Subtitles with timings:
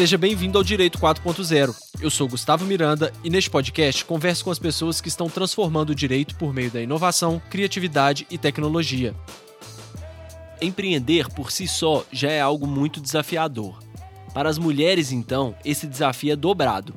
[0.00, 1.76] Seja bem-vindo ao Direito 4.0.
[2.00, 5.94] Eu sou Gustavo Miranda e neste podcast converso com as pessoas que estão transformando o
[5.94, 9.14] direito por meio da inovação, criatividade e tecnologia.
[10.58, 13.78] Empreender por si só já é algo muito desafiador.
[14.32, 16.94] Para as mulheres, então, esse desafio é dobrado.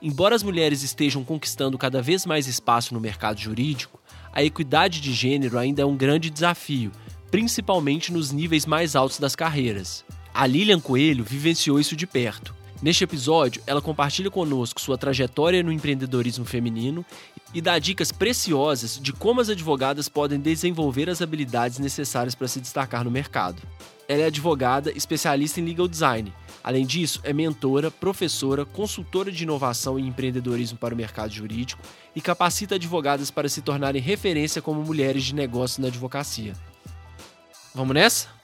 [0.00, 4.00] Embora as mulheres estejam conquistando cada vez mais espaço no mercado jurídico,
[4.32, 6.92] a equidade de gênero ainda é um grande desafio,
[7.28, 10.04] principalmente nos níveis mais altos das carreiras.
[10.38, 12.54] A Lilian Coelho vivenciou isso de perto.
[12.82, 17.06] Neste episódio, ela compartilha conosco sua trajetória no empreendedorismo feminino
[17.54, 22.60] e dá dicas preciosas de como as advogadas podem desenvolver as habilidades necessárias para se
[22.60, 23.62] destacar no mercado.
[24.06, 26.30] Ela é advogada, especialista em legal design.
[26.62, 31.80] Além disso, é mentora, professora, consultora de inovação e empreendedorismo para o mercado jurídico
[32.14, 36.52] e capacita advogadas para se tornarem referência como mulheres de negócio na advocacia.
[37.74, 38.35] Vamos nessa?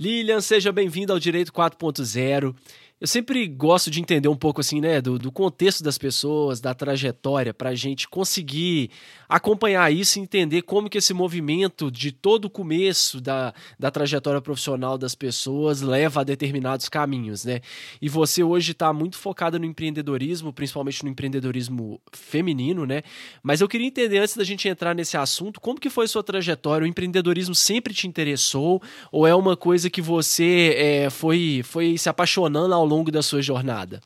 [0.00, 2.54] Lilian, seja bem-vinda ao Direito 4.0.
[3.00, 6.74] Eu sempre gosto de entender um pouco assim, né, do, do contexto das pessoas, da
[6.74, 8.90] trajetória, para a gente conseguir
[9.26, 14.42] acompanhar isso e entender como que esse movimento de todo o começo da, da trajetória
[14.42, 17.60] profissional das pessoas leva a determinados caminhos, né?
[18.02, 23.02] E você hoje está muito focada no empreendedorismo, principalmente no empreendedorismo feminino, né?
[23.42, 26.84] Mas eu queria entender antes da gente entrar nesse assunto, como que foi sua trajetória?
[26.84, 32.10] O empreendedorismo sempre te interessou ou é uma coisa que você é, foi foi se
[32.10, 34.00] apaixonando ao longo da sua jornada?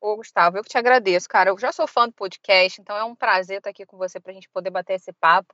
[0.00, 1.50] Ô, Gustavo, eu que te agradeço, cara.
[1.50, 4.30] Eu já sou fã do podcast, então é um prazer estar aqui com você para
[4.30, 5.52] a gente poder bater esse papo.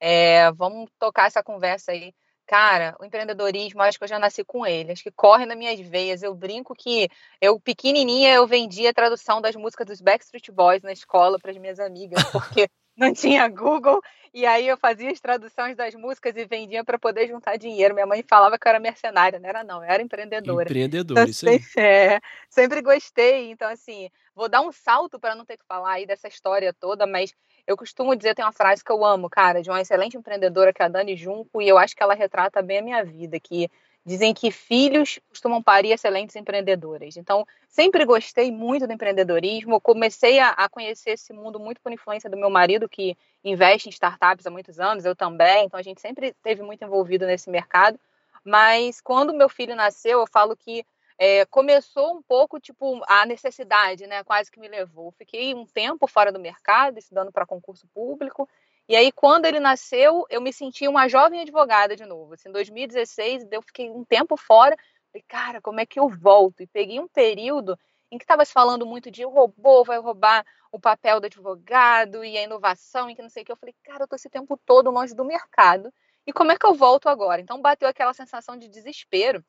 [0.00, 2.12] É, vamos tocar essa conversa aí.
[2.46, 5.80] Cara, o empreendedorismo, acho que eu já nasci com ele, acho que corre nas minhas
[5.80, 6.22] veias.
[6.22, 7.08] Eu brinco que
[7.40, 11.56] eu, pequenininha, eu vendia a tradução das músicas dos Backstreet Boys na escola para as
[11.56, 14.00] minhas amigas, porque não tinha Google,
[14.32, 17.94] e aí eu fazia as traduções das músicas e vendia para poder juntar dinheiro.
[17.94, 20.64] Minha mãe falava que eu era mercenária, não era não, eu era empreendedora.
[20.64, 21.60] Empreendedora, então, isso aí.
[21.76, 26.06] É, sempre gostei, então assim, vou dar um salto para não ter que falar aí
[26.06, 27.32] dessa história toda, mas
[27.66, 30.82] eu costumo dizer, tem uma frase que eu amo, cara, de uma excelente empreendedora que
[30.82, 33.70] é a Dani Junco, e eu acho que ela retrata bem a minha vida, que
[34.06, 37.16] Dizem que filhos costumam parir excelentes empreendedoras.
[37.16, 39.80] Então, sempre gostei muito do empreendedorismo.
[39.80, 43.90] Comecei a, a, conhecer esse mundo muito por influência do meu marido, que investe em
[43.90, 45.64] startups há muitos anos, eu também.
[45.64, 47.98] Então, a gente sempre esteve muito envolvido nesse mercado.
[48.44, 50.84] Mas quando meu filho nasceu, eu falo que
[51.18, 54.22] é, começou um pouco tipo a necessidade, né?
[54.24, 55.12] Quase que me levou.
[55.12, 58.48] Fiquei um tempo fora do mercado, estudando para concurso público.
[58.88, 62.34] E aí, quando ele nasceu, eu me senti uma jovem advogada de novo.
[62.34, 64.76] Assim, em 2016, eu fiquei um tempo fora.
[65.10, 66.62] Falei, cara, como é que eu volto?
[66.62, 67.78] E peguei um período
[68.10, 72.24] em que estava se falando muito de o robô vai roubar o papel do advogado
[72.24, 73.52] e a inovação e que não sei o que.
[73.52, 75.92] Eu falei, cara, eu tô esse tempo todo longe do mercado.
[76.26, 77.40] E como é que eu volto agora?
[77.40, 79.44] Então bateu aquela sensação de desespero.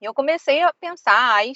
[0.00, 1.52] E eu comecei a pensar em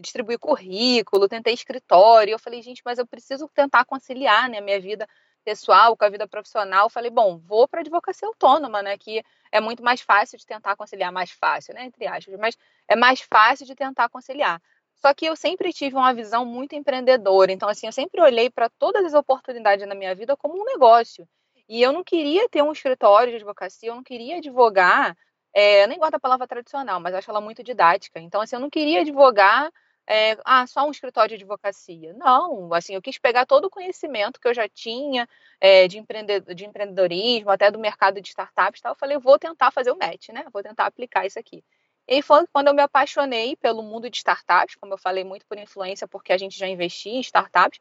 [0.00, 2.32] distribuir currículo, tentei escritório.
[2.32, 5.06] Eu falei, gente, mas eu preciso tentar conciliar né, a minha vida
[5.46, 9.80] pessoal com a vida profissional, falei, bom, vou para advocacia autônoma, né, que é muito
[9.80, 12.58] mais fácil de tentar conciliar, mais fácil, né, entre aspas, mas
[12.88, 14.60] é mais fácil de tentar conciliar.
[14.96, 18.68] Só que eu sempre tive uma visão muito empreendedora, então assim, eu sempre olhei para
[18.68, 21.28] todas as oportunidades na minha vida como um negócio.
[21.68, 25.16] E eu não queria ter um escritório de advocacia, eu não queria advogar,
[25.54, 28.18] é, eu nem gosto da palavra tradicional, mas acho ela muito didática.
[28.18, 29.70] Então, assim, eu não queria advogar
[30.06, 32.14] é, ah, só um escritório de advocacia.
[32.14, 35.28] Não, assim, eu quis pegar todo o conhecimento que eu já tinha
[35.60, 38.92] é, de, empreende de empreendedorismo, até do mercado de startups, tal.
[38.92, 40.44] eu falei, vou tentar fazer o match, né?
[40.52, 41.64] Vou tentar aplicar isso aqui.
[42.08, 45.58] E foi quando eu me apaixonei pelo mundo de startups, como eu falei, muito por
[45.58, 47.80] influência, porque a gente já investia em startups.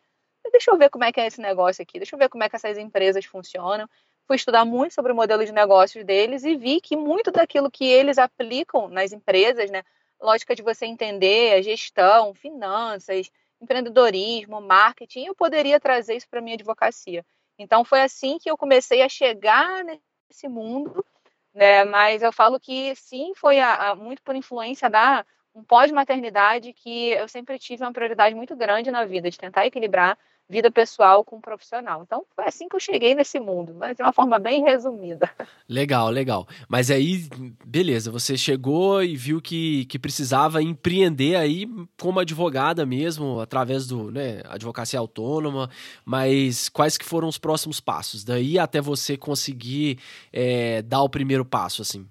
[0.52, 2.50] Deixa eu ver como é que é esse negócio aqui, deixa eu ver como é
[2.50, 3.88] que essas empresas funcionam.
[4.28, 7.86] Fui estudar muito sobre o modelo de negócios deles e vi que muito daquilo que
[7.86, 9.84] eles aplicam nas empresas, né?
[10.26, 13.32] Lógica de você entender a gestão, finanças,
[13.62, 17.26] empreendedorismo, marketing, eu poderia trazer isso para minha advocacia.
[17.58, 21.06] Então foi assim que eu comecei a chegar nesse mundo,
[21.54, 21.86] né?
[21.86, 27.12] Mas eu falo que sim, foi a, a, muito por influência da um pós-maternidade que
[27.12, 30.18] eu sempre tive uma prioridade muito grande na vida de tentar equilibrar
[30.50, 32.04] vida pessoal com profissional.
[32.04, 35.30] Então, foi assim que eu cheguei nesse mundo, mas de uma forma bem resumida.
[35.68, 36.48] Legal, legal.
[36.70, 37.28] Mas aí,
[37.66, 41.68] beleza, você chegou e viu que, que precisava empreender aí
[42.00, 45.70] como advogada mesmo, através do, né, advocacia autônoma,
[46.04, 48.24] mas quais que foram os próximos passos?
[48.24, 50.00] Daí até você conseguir
[50.32, 52.08] é, dar o primeiro passo, assim?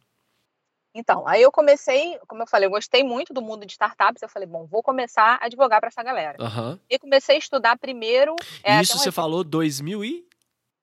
[0.94, 4.23] Então, aí eu comecei, como eu falei, eu gostei muito do mundo de startups.
[4.23, 6.38] Eu falei, bom, vou começar a advogar para essa galera.
[6.41, 6.79] Uhum.
[6.88, 8.37] E comecei a estudar primeiro.
[8.62, 10.29] É, Isso você falou 2000 e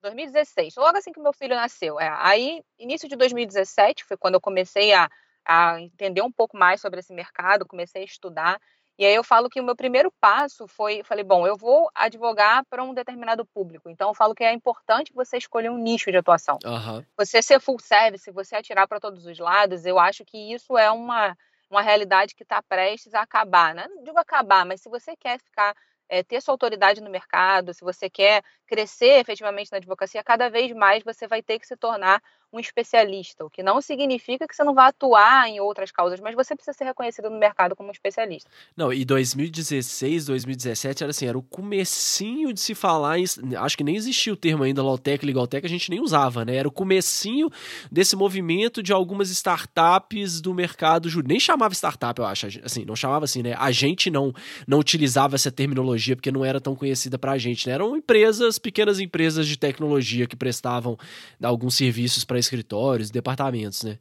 [0.01, 1.99] 2016, logo assim que meu filho nasceu.
[1.99, 5.09] É, aí, início de 2017 foi quando eu comecei a,
[5.45, 8.59] a entender um pouco mais sobre esse mercado, comecei a estudar.
[9.01, 12.63] E aí eu falo que o meu primeiro passo foi, falei, bom, eu vou advogar
[12.69, 13.89] para um determinado público.
[13.89, 16.59] Então eu falo que é importante você escolher um nicho de atuação.
[16.63, 17.03] Uhum.
[17.17, 20.91] Você ser full service, você atirar para todos os lados, eu acho que isso é
[20.91, 21.35] uma,
[21.67, 23.73] uma realidade que está prestes a acabar.
[23.73, 23.87] Né?
[23.89, 25.75] Não digo acabar, mas se você quer ficar
[26.07, 30.71] é, ter sua autoridade no mercado, se você quer crescer efetivamente na advocacia, cada vez
[30.73, 32.21] mais você vai ter que se tornar
[32.53, 36.35] um especialista, o que não significa que você não vá atuar em outras causas, mas
[36.35, 38.49] você precisa ser reconhecido no mercado como um especialista.
[38.75, 43.25] Não, e 2016, 2017 era assim, era o comecinho de se falar, em,
[43.57, 46.55] acho que nem existia o termo ainda Lawtech, Legaltech, a gente nem usava, né?
[46.55, 47.49] Era o comecinho
[47.91, 51.31] desse movimento de algumas startups do mercado jurídico.
[51.31, 53.55] Nem chamava startup, eu acho, assim, não chamava assim, né?
[53.57, 54.33] A gente não
[54.67, 57.73] não utilizava essa terminologia porque não era tão conhecida pra gente, né?
[57.73, 60.97] Eram empresas, pequenas empresas de tecnologia que prestavam
[61.41, 63.99] alguns serviços para escritórios, departamentos, né?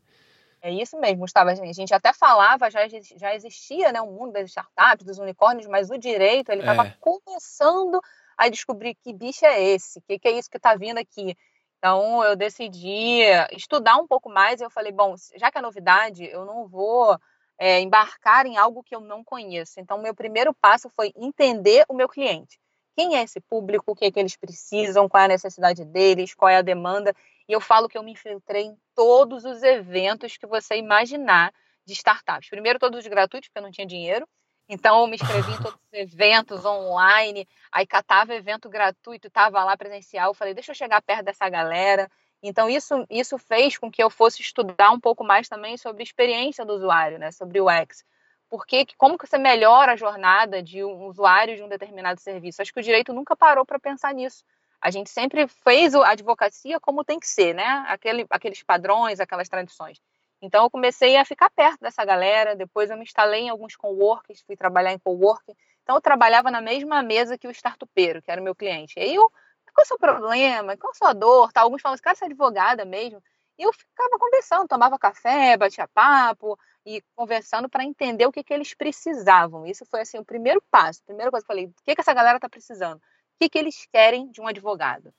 [0.63, 1.51] É isso mesmo, Gustavo.
[1.51, 2.81] A gente até falava, já,
[3.17, 6.95] já existia né, o mundo das startups, dos unicórnios, mas o direito ele estava é.
[7.01, 8.01] começando
[8.37, 11.37] a descobrir que bicho é esse, o que, que é isso que está vindo aqui.
[11.79, 13.23] Então eu decidi
[13.53, 17.19] estudar um pouco mais e eu falei, bom, já que é novidade, eu não vou
[17.59, 19.81] é, embarcar em algo que eu não conheço.
[19.81, 22.61] Então meu primeiro passo foi entender o meu cliente.
[22.95, 23.93] Quem é esse público?
[23.93, 25.09] O que, é que eles precisam?
[25.09, 26.35] Qual é a necessidade deles?
[26.35, 27.15] Qual é a demanda?
[27.51, 31.53] E eu falo que eu me infiltrei em todos os eventos que você imaginar
[31.85, 32.49] de startups.
[32.49, 34.25] Primeiro, todos gratuitos, porque eu não tinha dinheiro.
[34.69, 39.77] Então, eu me inscrevi em todos os eventos online, aí catava evento gratuito, estava lá
[39.77, 40.31] presencial.
[40.31, 42.09] Eu falei, deixa eu chegar perto dessa galera.
[42.41, 46.05] Então, isso, isso fez com que eu fosse estudar um pouco mais também sobre a
[46.05, 47.33] experiência do usuário, né?
[47.33, 48.05] sobre o UX.
[48.49, 52.63] Porque, como que você melhora a jornada de um usuário de um determinado serviço?
[52.63, 54.45] Acho que o direito nunca parou para pensar nisso.
[54.81, 57.85] A gente sempre fez a advocacia como tem que ser, né?
[57.89, 60.01] Aquele, aqueles padrões, aquelas tradições.
[60.43, 64.43] Então eu comecei a ficar perto dessa galera, depois eu me instalei em alguns coworkings,
[64.47, 65.55] fui trabalhar em coworking.
[65.83, 68.95] Então eu trabalhava na mesma mesa que o startupeiro, que era o meu cliente.
[68.99, 69.31] E aí eu,
[69.75, 70.77] qual é o seu problema?
[70.77, 71.53] Qual é a sua dor?
[71.53, 73.23] Tá, alguns falam, cara, você é advogada mesmo.
[73.59, 78.55] E eu ficava conversando, tomava café, batia papo e conversando para entender o que, que
[78.55, 79.67] eles precisavam.
[79.67, 81.01] Isso foi assim o primeiro passo.
[81.03, 83.01] A primeira coisa que eu falei, o que, que essa galera está precisando?
[83.41, 85.13] Que, que eles querem de um advogado.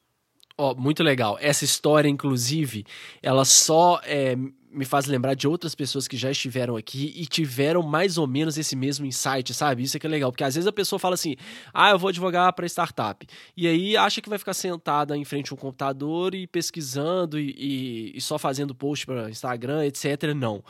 [0.56, 1.38] Oh, muito legal.
[1.41, 2.85] Essa história, inclusive,
[3.23, 7.81] ela só é, me faz lembrar de outras pessoas que já estiveram aqui e tiveram
[7.81, 9.81] mais ou menos esse mesmo insight, sabe?
[9.81, 11.35] Isso é que é legal, porque às vezes a pessoa fala assim:
[11.73, 13.25] ah, eu vou advogar para startup.
[13.57, 17.56] E aí acha que vai ficar sentada em frente a um computador e pesquisando e,
[17.57, 20.33] e, e só fazendo post para Instagram, etc.
[20.35, 20.63] Não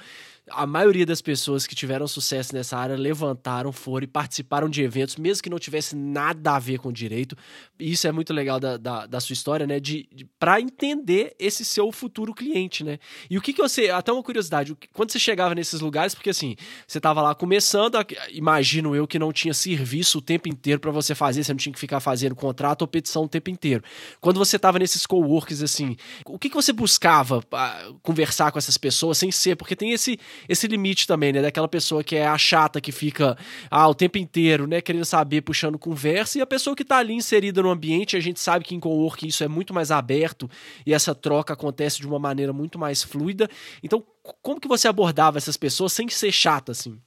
[0.50, 5.16] a maioria das pessoas que tiveram sucesso nessa área levantaram, foram e participaram de eventos,
[5.16, 7.38] mesmo que não tivesse nada a ver com direito.
[7.80, 9.80] E isso é muito legal da, da, da sua história, né?
[9.80, 12.98] De, de para entender esse seu futuro cliente, né?
[13.30, 13.90] E o que, que você.
[13.90, 16.56] Até uma curiosidade, quando você chegava nesses lugares, porque assim,
[16.88, 17.98] você estava lá começando,
[18.32, 21.74] imagino eu que não tinha serviço o tempo inteiro para você fazer, você não tinha
[21.74, 23.84] que ficar fazendo contrato ou petição o tempo inteiro.
[24.20, 25.96] Quando você estava nesses coworks, assim,
[26.26, 27.44] o que, que você buscava
[28.02, 29.56] conversar com essas pessoas sem ser?
[29.56, 31.42] Porque tem esse esse limite também, né?
[31.42, 33.38] Daquela pessoa que é a chata, que fica
[33.70, 34.82] ah, o tempo inteiro, né?
[34.82, 38.40] Querendo saber, puxando conversa, e a pessoa que tá ali inserida no ambiente, a gente
[38.40, 40.50] sabe que em coworking isso é muito mais aberto
[40.86, 43.50] e essa troca acontece de uma maneira muito mais fluida.
[43.84, 44.04] Então,
[44.42, 47.00] como que você abordava essas pessoas sem ser chata, assim?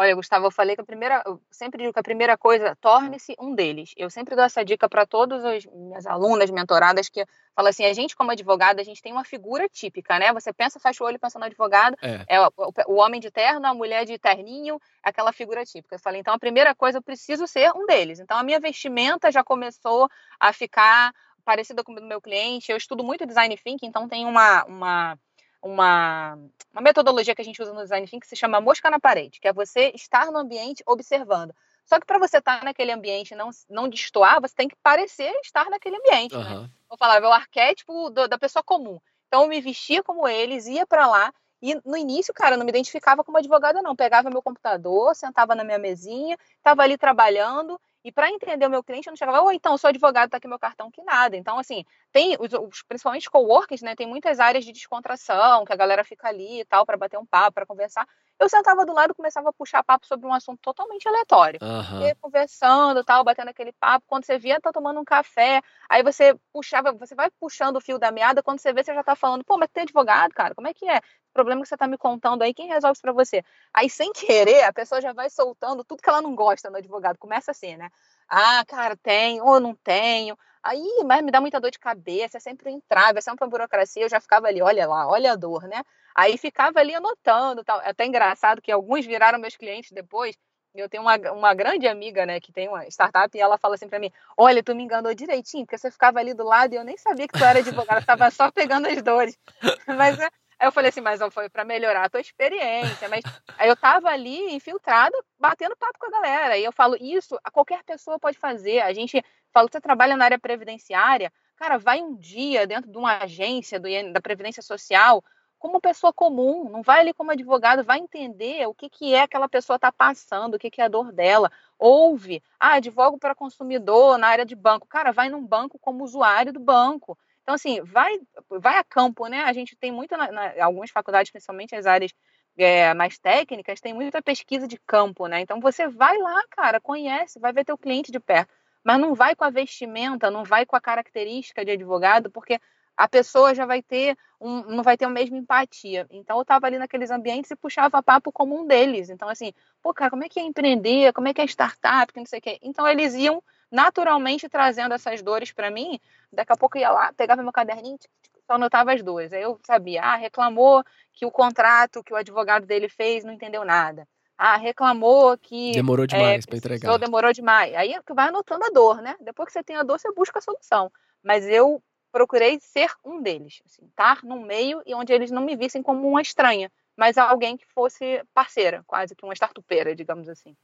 [0.00, 3.34] Olha, Gustavo, eu falei que a primeira, eu sempre digo que a primeira coisa, torne-se
[3.36, 3.94] um deles.
[3.96, 7.92] Eu sempre dou essa dica para todas as minhas alunas, mentoradas, que fala assim, a
[7.92, 10.32] gente como advogada, a gente tem uma figura típica, né?
[10.32, 12.48] Você pensa, fecha o olho pensando no advogado, é, é o,
[12.86, 15.96] o, homem de terno, a mulher de terninho, aquela figura típica.
[15.96, 18.20] Eu falei, então a primeira coisa, eu preciso ser um deles.
[18.20, 21.12] Então a minha vestimenta já começou a ficar
[21.44, 22.70] parecida com o do meu cliente.
[22.70, 25.18] Eu estudo muito design thinking, então tem uma, uma
[25.62, 26.38] uma,
[26.72, 29.40] uma metodologia que a gente usa no design thinking que se chama mosca na parede,
[29.40, 31.54] que é você estar no ambiente observando.
[31.84, 35.32] Só que para você estar naquele ambiente e não, não destoar, você tem que parecer
[35.42, 36.36] estar naquele ambiente.
[36.36, 36.62] Uhum.
[36.62, 36.70] Né?
[36.88, 39.00] Vou falar, é o arquétipo do, da pessoa comum.
[39.26, 42.64] Então eu me vestia como eles, ia para lá, e no início, cara, eu não
[42.64, 43.96] me identificava como advogada, não.
[43.96, 48.82] Pegava meu computador, sentava na minha mesinha, estava ali trabalhando e para entender o meu
[48.82, 51.36] cliente, eu não chegava, ou então, sou advogado, tá aqui meu cartão, que nada.
[51.36, 55.76] Então, assim, tem, os, os, principalmente coworkers, né, tem muitas áreas de descontração, que a
[55.76, 58.08] galera fica ali e tal, para bater um papo, para conversar.
[58.38, 61.58] Eu sentava do lado e começava a puxar papo sobre um assunto totalmente aleatório.
[61.60, 62.06] Uhum.
[62.06, 64.06] E conversando, tal, batendo aquele papo.
[64.06, 67.98] Quando você via, tá tomando um café, aí você puxava, você vai puxando o fio
[67.98, 70.68] da meada, quando você vê, você já tá falando, pô, mas tem advogado, cara, como
[70.68, 70.98] é que é?
[70.98, 73.44] O problema que você tá me contando aí, quem resolve isso pra você?
[73.74, 77.18] Aí, sem querer, a pessoa já vai soltando tudo que ela não gosta no advogado.
[77.18, 77.90] Começa assim, né?
[78.28, 80.36] Ah, cara, tenho ou não tenho.
[80.62, 83.50] Aí, mas me dá muita dor de cabeça, é sempre um entrave, é sempre uma
[83.50, 84.02] burocracia.
[84.02, 85.82] Eu já ficava ali, olha lá, olha a dor, né?
[86.18, 87.80] Aí ficava ali anotando, tal.
[87.80, 90.36] É até engraçado que alguns viraram meus clientes depois.
[90.74, 93.88] Eu tenho uma, uma grande amiga, né, que tem uma startup e ela fala assim
[93.88, 96.82] para mim: Olha, tu me enganou direitinho, porque você ficava ali do lado e eu
[96.82, 99.38] nem sabia que tu era advogada, estava só pegando as dores.
[99.86, 103.22] Mas é, Aí eu falei assim, mas não foi para melhorar a tua experiência, mas
[103.56, 106.58] aí eu tava ali infiltrada, batendo papo com a galera.
[106.58, 108.80] E eu falo, isso qualquer pessoa pode fazer.
[108.80, 113.18] A gente fala, você trabalha na área previdenciária, cara, vai um dia dentro de uma
[113.18, 115.22] agência do, da Previdência Social,
[115.58, 119.48] como pessoa comum, não vai ali como advogado, vai entender o que, que é aquela
[119.48, 121.50] pessoa está passando, o que, que é a dor dela.
[121.78, 124.86] Ouve, ah, advogo para consumidor na área de banco.
[124.86, 127.18] Cara, vai num banco como usuário do banco.
[127.42, 129.40] Então, assim, vai, vai a campo, né?
[129.44, 132.12] A gente tem muito, na, na, algumas faculdades, principalmente as áreas
[132.58, 135.40] é, mais técnicas, tem muita pesquisa de campo, né?
[135.40, 138.52] Então, você vai lá, cara, conhece, vai ver teu cliente de perto.
[138.84, 142.60] Mas não vai com a vestimenta, não vai com a característica de advogado, porque
[142.98, 146.04] a pessoa já vai ter um, não vai ter a mesma empatia.
[146.10, 149.08] Então eu estava ali naqueles ambientes e puxava papo como um deles.
[149.08, 151.12] Então assim, pô, cara, como é que é empreender?
[151.12, 152.12] Como é que é startup?
[152.12, 152.58] Que não sei o quê.
[152.60, 153.40] Então eles iam
[153.70, 156.00] naturalmente trazendo essas dores para mim.
[156.32, 157.98] Daqui a pouco eu ia lá, pegava meu caderninho,
[158.44, 159.32] só anotava as duas.
[159.32, 163.64] Aí eu sabia, ah, reclamou que o contrato que o advogado dele fez não entendeu
[163.64, 164.08] nada.
[164.36, 165.70] Ah, reclamou que.
[165.72, 166.98] Demorou eh, demais é, para entregar.
[166.98, 167.74] Demorou demais.
[167.76, 169.14] Aí vai anotando a dor, né?
[169.20, 170.90] Depois que você tem a dor, você busca a solução.
[171.22, 171.80] Mas eu
[172.18, 176.08] procurei ser um deles, assim, estar no meio e onde eles não me vissem como
[176.08, 180.56] uma estranha, mas alguém que fosse parceira, quase que uma startupeira, digamos assim.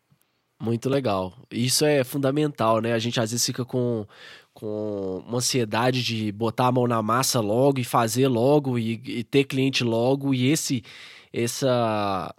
[0.61, 1.33] Muito legal.
[1.49, 2.93] Isso é fundamental, né?
[2.93, 4.05] A gente às vezes fica com,
[4.53, 9.23] com uma ansiedade de botar a mão na massa logo e fazer logo e, e
[9.23, 10.83] ter cliente logo e esse
[11.33, 12.35] essa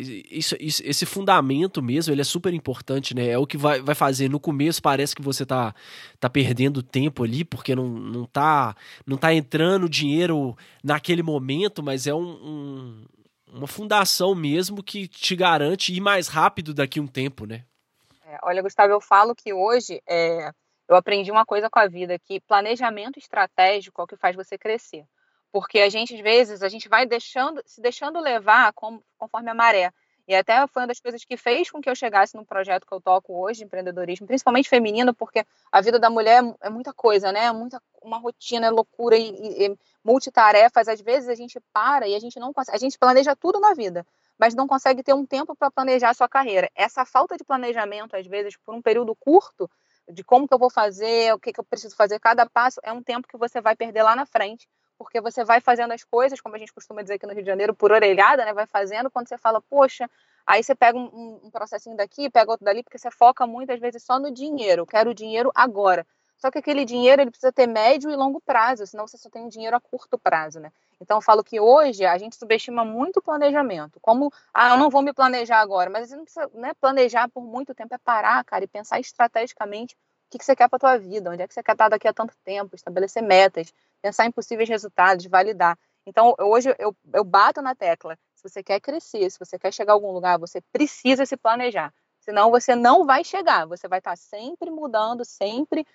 [0.00, 3.28] isso, isso, esse fundamento mesmo, ele é super importante, né?
[3.28, 4.28] É o que vai, vai fazer.
[4.28, 5.74] No começo parece que você tá,
[6.18, 8.74] tá perdendo tempo ali, porque não, não, tá,
[9.06, 13.04] não tá entrando dinheiro naquele momento, mas é um, um,
[13.52, 17.64] uma fundação mesmo que te garante ir mais rápido daqui um tempo, né?
[18.26, 20.50] É, olha, Gustavo, eu falo que hoje é,
[20.88, 24.58] eu aprendi uma coisa com a vida, que planejamento estratégico é o que faz você
[24.58, 25.04] crescer
[25.54, 29.92] porque a gente às vezes a gente vai deixando se deixando levar conforme a maré
[30.26, 32.92] e até foi uma das coisas que fez com que eu chegasse no projeto que
[32.92, 37.44] eu toco hoje, empreendedorismo, principalmente feminino, porque a vida da mulher é muita coisa, né?
[37.44, 40.88] É muita uma rotina, é loucura e, e, e, multitarefas.
[40.88, 43.74] Às vezes a gente para e a gente não consegue, a gente planeja tudo na
[43.74, 44.04] vida,
[44.36, 46.68] mas não consegue ter um tempo para planejar a sua carreira.
[46.74, 49.70] Essa falta de planejamento, às vezes, por um período curto,
[50.10, 52.92] de como que eu vou fazer, o que, que eu preciso fazer, cada passo, é
[52.92, 54.66] um tempo que você vai perder lá na frente
[54.98, 57.48] porque você vai fazendo as coisas, como a gente costuma dizer aqui no Rio de
[57.48, 58.52] Janeiro, por orelhada, né?
[58.52, 60.08] Vai fazendo, quando você fala, poxa,
[60.46, 64.02] aí você pega um, um processinho daqui, pega outro dali, porque você foca muitas vezes
[64.02, 66.06] só no dinheiro, quero o dinheiro agora.
[66.36, 69.48] Só que aquele dinheiro ele precisa ter médio e longo prazo, senão você só tem
[69.48, 70.70] dinheiro a curto prazo, né?
[71.00, 73.98] Então eu falo que hoje a gente subestima muito o planejamento.
[74.00, 77.42] Como, ah, eu não vou me planejar agora, mas você não precisa né, planejar por
[77.42, 79.96] muito tempo, é parar, cara, e pensar estrategicamente
[80.32, 82.08] o que você quer para a tua vida, onde é que você quer estar daqui
[82.08, 85.78] a tanto tempo, estabelecer metas, pensar em possíveis resultados, validar.
[86.06, 88.18] Então, hoje eu, eu bato na tecla.
[88.34, 91.92] Se você quer crescer, se você quer chegar a algum lugar, você precisa se planejar.
[92.20, 93.66] Senão você não vai chegar.
[93.66, 95.86] Você vai estar sempre mudando, sempre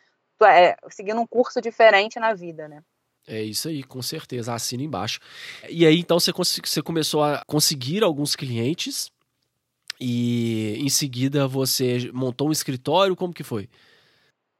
[0.44, 2.82] é, seguindo um curso diferente na vida, né?
[3.28, 4.54] É isso aí, com certeza.
[4.54, 5.20] Assina embaixo.
[5.70, 9.12] E aí, então, você, você começou a conseguir alguns clientes
[10.00, 13.16] e em seguida você montou um escritório.
[13.16, 13.70] Como que foi?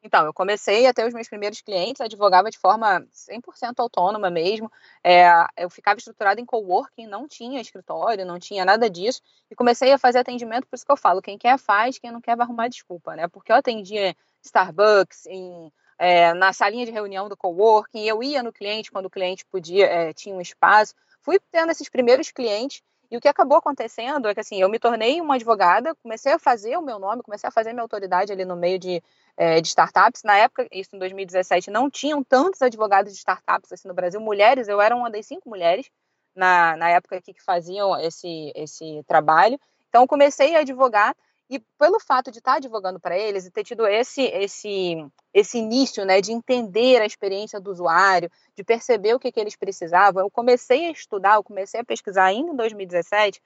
[0.10, 4.72] Então, eu comecei a ter os meus primeiros clientes, advogava de forma 100% autônoma mesmo.
[5.04, 9.22] É, eu ficava estruturada em coworking, não tinha escritório, não tinha nada disso.
[9.52, 12.20] E comecei a fazer atendimento, por isso que eu falo: quem quer faz, quem não
[12.20, 13.28] quer vai arrumar desculpa, né?
[13.28, 18.52] Porque eu atendia Starbucks, em, é, na salinha de reunião do coworking, eu ia no
[18.52, 20.96] cliente quando o cliente podia, é, tinha um espaço.
[21.22, 24.78] Fui tendo esses primeiros clientes e o que acabou acontecendo é que assim, eu me
[24.78, 28.46] tornei uma advogada, comecei a fazer o meu nome, comecei a fazer minha autoridade ali
[28.46, 29.02] no meio de,
[29.40, 30.22] é, de startups.
[30.24, 34.20] Na época, isso em 2017, não tinham tantos advogados de startups assim no Brasil.
[34.20, 35.90] Mulheres, eu era uma das cinco mulheres
[36.36, 39.58] na, na época aqui que faziam esse, esse trabalho.
[39.88, 41.16] Então, comecei a advogar
[41.50, 45.04] e pelo fato de estar advogando para eles e ter tido esse esse
[45.34, 49.56] esse início, né, de entender a experiência do usuário, de perceber o que, que eles
[49.56, 53.42] precisavam, eu comecei a estudar, eu comecei a pesquisar ainda em 2017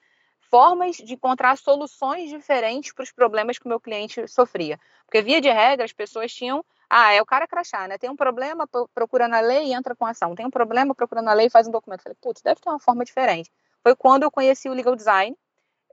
[0.54, 4.80] formas de encontrar soluções diferentes para os problemas que o meu cliente sofria.
[5.04, 7.98] Porque via de regra as pessoas tinham ah, é o cara crachá, né?
[7.98, 10.36] Tem um problema, procura na lei e entra com ação.
[10.36, 12.04] Tem um problema, procura na lei e faz um documento.
[12.04, 13.52] Falei, putz, deve ter uma forma diferente.
[13.82, 15.36] Foi quando eu conheci o legal design,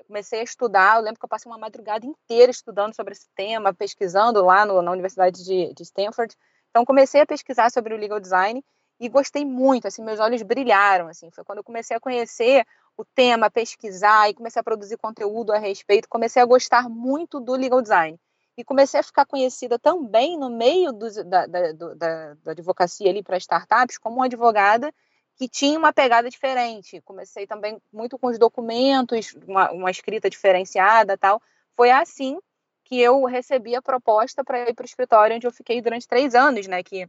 [0.06, 0.96] comecei a estudar.
[0.96, 4.82] Eu lembro que eu passei uma madrugada inteira estudando sobre esse tema, pesquisando lá no,
[4.82, 6.36] na Universidade de, de Stanford.
[6.68, 8.62] Então, comecei a pesquisar sobre o legal design
[9.00, 12.66] e gostei muito, assim, meus olhos brilharam, assim, foi quando eu comecei a conhecer
[13.00, 17.54] o tema, pesquisar e comecei a produzir conteúdo a respeito, comecei a gostar muito do
[17.54, 18.18] legal design
[18.56, 23.22] e comecei a ficar conhecida também no meio do, da, da, da, da advocacia ali
[23.22, 24.92] para startups como uma advogada
[25.36, 27.00] que tinha uma pegada diferente.
[27.00, 31.40] Comecei também muito com os documentos, uma, uma escrita diferenciada tal.
[31.74, 32.38] Foi assim
[32.84, 36.34] que eu recebi a proposta para ir para o escritório onde eu fiquei durante três
[36.34, 36.82] anos, né?
[36.82, 37.08] Que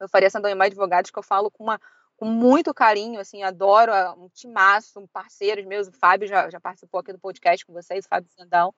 [0.00, 1.80] eu faria Sandomé Advogados, que eu falo com, uma,
[2.20, 6.60] com muito carinho, assim, adoro ah, um timaço, um parceiros meus, o Fábio já, já
[6.60, 8.74] participou aqui do podcast com vocês, o Fábio Sandão.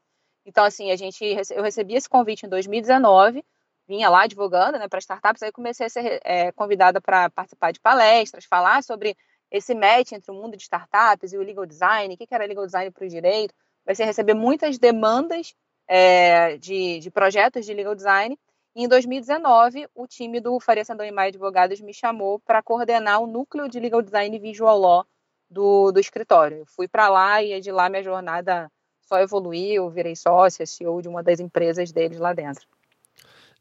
[0.46, 3.44] Então, assim, a gente, eu recebi esse convite em 2019,
[3.88, 7.80] vinha lá advogando, né, para startups, aí comecei a ser é, convidada para participar de
[7.80, 9.16] palestras, falar sobre
[9.50, 12.64] esse match entre o mundo de startups e o legal design, o que era legal
[12.64, 13.52] design para o direito,
[13.84, 15.52] vai ser receber muitas demandas
[15.88, 18.38] é, de, de projetos de legal design,
[18.74, 23.26] em 2019, o time do Faria Sandão e Maia Advogados me chamou para coordenar o
[23.26, 25.06] núcleo de Legal Design e Visual Law
[25.50, 26.58] do, do escritório.
[26.58, 28.70] Eu fui para lá e de lá minha jornada
[29.06, 32.66] só evoluiu, virei sócia, CEO de uma das empresas deles lá dentro.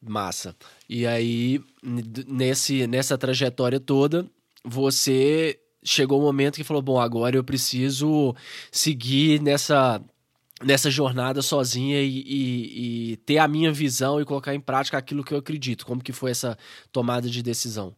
[0.01, 0.56] Massa.
[0.89, 4.25] E aí, nesse, nessa trajetória toda,
[4.63, 8.34] você chegou o um momento que falou: bom, agora eu preciso
[8.72, 10.01] seguir nessa
[10.63, 15.24] nessa jornada sozinha e, e, e, ter a minha visão e colocar em prática aquilo
[15.24, 15.86] que eu acredito.
[15.86, 16.58] Como que foi essa
[16.91, 17.96] tomada de decisão?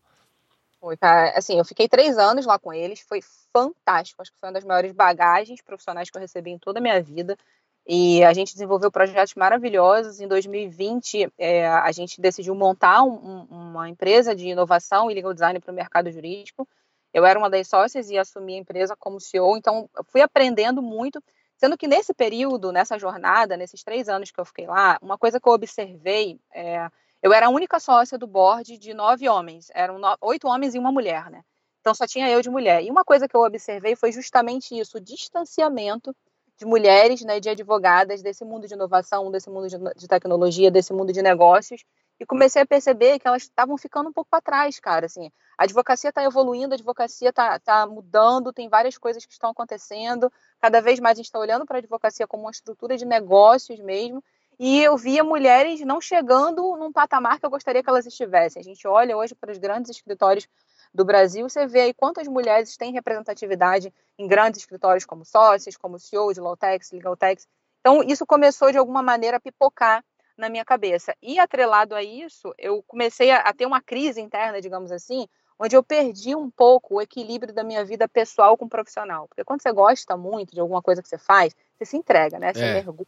[0.80, 1.38] Foi, cara.
[1.38, 3.20] Assim, eu fiquei três anos lá com eles, foi
[3.54, 4.22] fantástico.
[4.22, 7.02] Acho que foi uma das maiores bagagens profissionais que eu recebi em toda a minha
[7.02, 7.38] vida.
[7.86, 10.20] E a gente desenvolveu projetos maravilhosos.
[10.20, 15.60] Em 2020, é, a gente decidiu montar um, uma empresa de inovação e legal design
[15.60, 16.68] para o mercado jurídico.
[17.14, 21.22] Eu era uma das sócias e assumi a empresa como CEO, então fui aprendendo muito
[21.58, 25.40] Sendo que nesse período, nessa jornada, nesses três anos que eu fiquei lá, uma coisa
[25.40, 26.90] que eu observei, é,
[27.22, 30.80] eu era a única sócia do board de nove homens, eram no, oito homens e
[30.80, 31.44] uma mulher, né?
[31.80, 32.84] Então só tinha eu de mulher.
[32.84, 36.16] E uma coisa que eu observei foi justamente isso, o distanciamento
[36.58, 40.94] de mulheres, né, de advogadas desse mundo de inovação, desse mundo de, de tecnologia, desse
[40.94, 41.84] mundo de negócios,
[42.24, 45.08] e comecei a perceber que elas estavam ficando um pouco para trás, cara.
[45.08, 49.50] Assim, a advocacia está evoluindo, a advocacia está tá mudando, tem várias coisas que estão
[49.50, 50.32] acontecendo.
[50.62, 53.78] Cada vez mais a gente está olhando para a advocacia como uma estrutura de negócios
[53.82, 54.24] mesmo.
[54.58, 58.62] E eu via mulheres não chegando num patamar que eu gostaria que elas estivessem.
[58.62, 60.48] A gente olha hoje para os grandes escritórios
[60.94, 66.00] do Brasil, você vê aí quantas mulheres têm representatividade em grandes escritórios como sócios, como
[66.00, 67.48] CEO de Lawtex, Legaltex.
[67.82, 70.06] Então, isso começou de alguma maneira a pipocar
[70.38, 71.16] na minha cabeça.
[71.22, 75.28] E atrelado a isso, eu comecei a, a ter uma crise interna, digamos assim,
[75.60, 79.28] onde eu perdi um pouco o equilíbrio da minha vida pessoal com profissional.
[79.28, 82.54] Porque quando você gosta muito de alguma coisa que você faz, você se entrega, né?
[82.54, 82.74] Você é.
[82.74, 83.08] mergulha.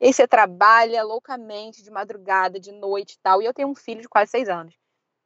[0.00, 3.42] E aí você trabalha loucamente de madrugada, de noite e tal.
[3.42, 4.74] E eu tenho um filho de quase seis anos.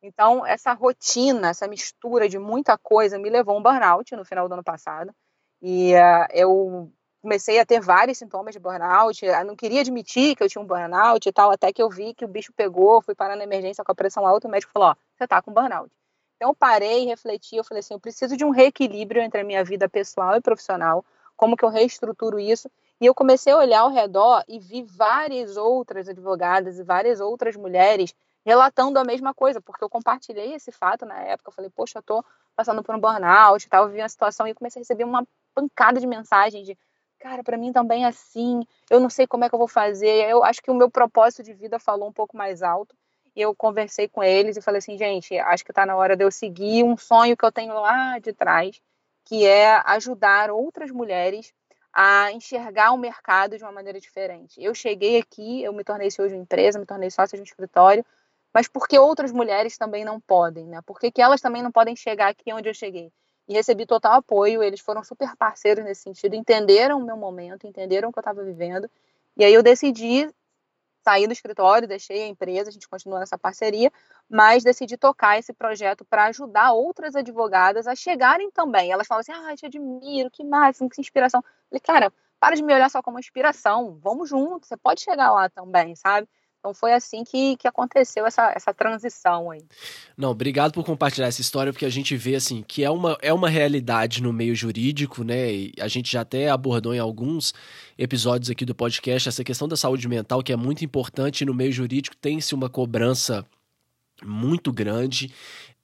[0.03, 4.49] Então, essa rotina, essa mistura de muita coisa me levou a um burnout no final
[4.49, 5.15] do ano passado.
[5.61, 6.93] E uh, eu
[7.23, 9.25] comecei a ter vários sintomas de burnout.
[9.25, 12.13] Eu não queria admitir que eu tinha um burnout e tal, até que eu vi
[12.13, 14.89] que o bicho pegou, fui parar na emergência com a pressão alta, o médico falou:
[14.89, 15.91] Ó, você tá com burnout.
[16.37, 19.65] Então eu parei, refleti, eu falei assim: eu preciso de um reequilíbrio entre a minha
[19.65, 21.05] vida pessoal e profissional,
[21.37, 22.69] como que eu reestruturo isso.
[23.01, 27.57] E eu comecei a olhar ao redor e vi várias outras advogadas e várias outras
[27.57, 31.49] mulheres relatando a mesma coisa, porque eu compartilhei esse fato na época.
[31.51, 32.25] Eu falei, poxa, eu tô
[32.57, 35.27] passando por um burnout e tal, eu vi uma situação e comecei a receber uma
[35.55, 36.77] pancada de mensagens de
[37.23, 40.29] cara, para mim também é assim, eu não sei como é que eu vou fazer.
[40.29, 42.97] Eu acho que o meu propósito de vida falou um pouco mais alto.
[43.35, 46.25] E eu conversei com eles e falei assim, gente, acho que está na hora de
[46.25, 48.83] eu seguir um sonho que eu tenho lá de trás,
[49.25, 51.55] que é ajudar outras mulheres
[51.93, 54.63] a enxergar o mercado de uma maneira diferente.
[54.63, 57.45] Eu cheguei aqui, eu me tornei CEO de uma empresa, me tornei sócia de um
[57.45, 58.05] escritório,
[58.53, 60.81] mas por que outras mulheres também não podem, né?
[60.85, 63.11] Por que, que elas também não podem chegar aqui onde eu cheguei?
[63.53, 64.63] E recebi total apoio.
[64.63, 68.43] Eles foram super parceiros nesse sentido, entenderam o meu momento, entenderam o que eu estava
[68.43, 68.91] vivendo.
[69.37, 70.29] E aí eu decidi
[71.05, 73.93] sair do escritório, deixei a empresa, a gente continua nessa parceria,
[74.31, 78.91] mas decidi tocar esse projeto para ajudar outras advogadas a chegarem também.
[78.91, 81.41] Elas falam assim: ah, te admiro, que máximo, que inspiração.
[81.41, 85.31] Eu falei, cara, para de me olhar só como inspiração, vamos juntos, você pode chegar
[85.33, 86.29] lá também, sabe?
[86.63, 89.65] Então foi assim que, que aconteceu essa, essa transição aí.
[90.17, 93.33] Não, obrigado por compartilhar essa história, porque a gente vê assim que é uma, é
[93.33, 95.53] uma realidade no meio jurídico, né?
[95.53, 97.53] E a gente já até abordou em alguns
[97.99, 101.73] episódios aqui do podcast essa questão da saúde mental, que é muito importante no meio
[101.73, 103.45] jurídico, tem-se uma cobrança
[104.25, 105.35] muito grande.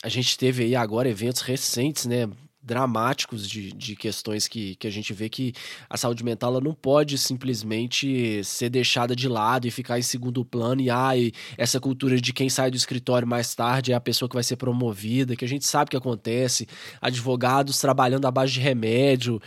[0.00, 2.30] A gente teve aí agora eventos recentes, né?
[2.62, 5.52] Dramáticos de, de questões que, que a gente vê que
[5.88, 10.44] a saúde mental ela não pode simplesmente ser deixada de lado e ficar em segundo
[10.44, 14.00] plano e, ah, e essa cultura de quem sai do escritório mais tarde é a
[14.00, 16.66] pessoa que vai ser promovida, que a gente sabe que acontece,
[17.00, 19.40] advogados trabalhando à base de remédio,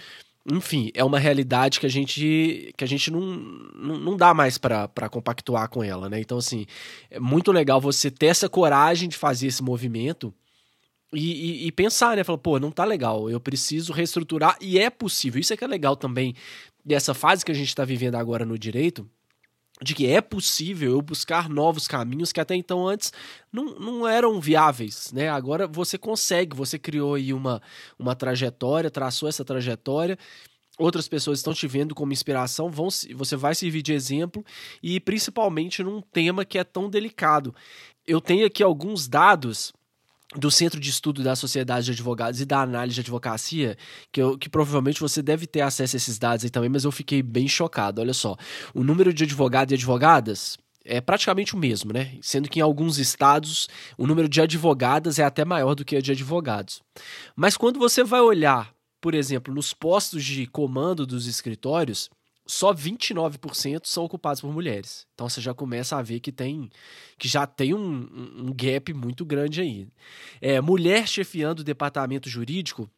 [0.50, 4.58] enfim, é uma realidade que a gente que a gente não, não, não dá mais
[4.58, 6.20] para compactuar com ela, né?
[6.20, 6.66] Então, assim,
[7.12, 10.34] é muito legal você ter essa coragem de fazer esse movimento
[11.14, 12.24] e, e, e, pensar, né?
[12.24, 15.42] Falar, pô, não tá legal, eu preciso reestruturar, e é possível.
[15.42, 16.36] Isso é que é legal também
[16.84, 19.08] dessa fase que a gente está vivendo agora no direito,
[19.82, 23.12] de que é possível eu buscar novos caminhos que até então antes
[23.52, 25.30] não, não eram viáveis, né?
[25.30, 27.62] Agora você consegue, você criou aí uma,
[27.98, 30.18] uma trajetória, traçou essa trajetória,
[30.78, 34.46] outras pessoas estão te vendo como inspiração, vão, você vai servir de exemplo
[34.84, 37.54] e principalmente num tema que é tão delicado.
[38.06, 39.74] Eu tenho aqui alguns dados
[40.36, 43.78] do Centro de Estudo da Sociedade de Advogados e da Análise de Advocacia,
[44.12, 46.92] que, eu, que provavelmente você deve ter acesso a esses dados aí também, mas eu
[46.92, 48.00] fiquei bem chocado.
[48.02, 48.38] Olha só,
[48.74, 52.18] o número de advogados e advogadas é praticamente o mesmo, né?
[52.22, 53.68] Sendo que em alguns estados
[53.98, 56.82] o número de advogadas é até maior do que o de advogados.
[57.36, 62.10] Mas quando você vai olhar, por exemplo, nos postos de comando dos escritórios,
[62.46, 65.08] só 29% são ocupados por mulheres.
[65.14, 66.70] Então você já começa a ver que tem
[67.18, 69.88] que já tem um, um gap muito grande aí.
[70.42, 72.90] É, mulher chefiando o departamento jurídico,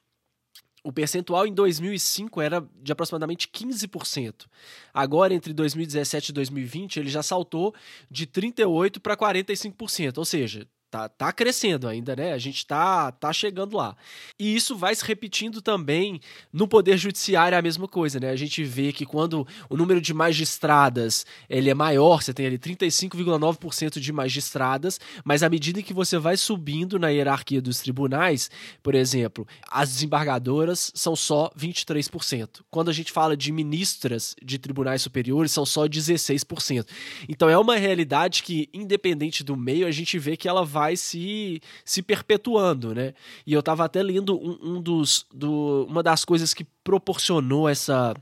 [0.83, 4.45] o percentual em 2005 era de aproximadamente 15%.
[4.93, 7.73] Agora, entre 2017 e 2020, ele já saltou
[8.11, 10.17] de 38% para 45%.
[10.17, 12.33] Ou seja, tá, tá crescendo ainda, né?
[12.33, 13.97] A gente tá, tá chegando lá.
[14.37, 18.29] E isso vai se repetindo também no Poder Judiciário, é a mesma coisa, né?
[18.29, 22.59] A gente vê que quando o número de magistradas ele é maior, você tem ali
[22.59, 28.51] 35,9% de magistradas, mas à medida que você vai subindo na hierarquia dos tribunais,
[28.83, 32.61] por exemplo, as desembargadoras são só 23%.
[32.69, 36.85] Quando a gente fala de ministras de tribunais superiores, são só 16%.
[37.27, 40.97] Então é uma realidade que, independente do meio, a gente vê que ela vai vai
[40.97, 43.13] se, se perpetuando, né?
[43.47, 48.13] E eu estava até lendo um, um dos, do, uma das coisas que proporcionou essa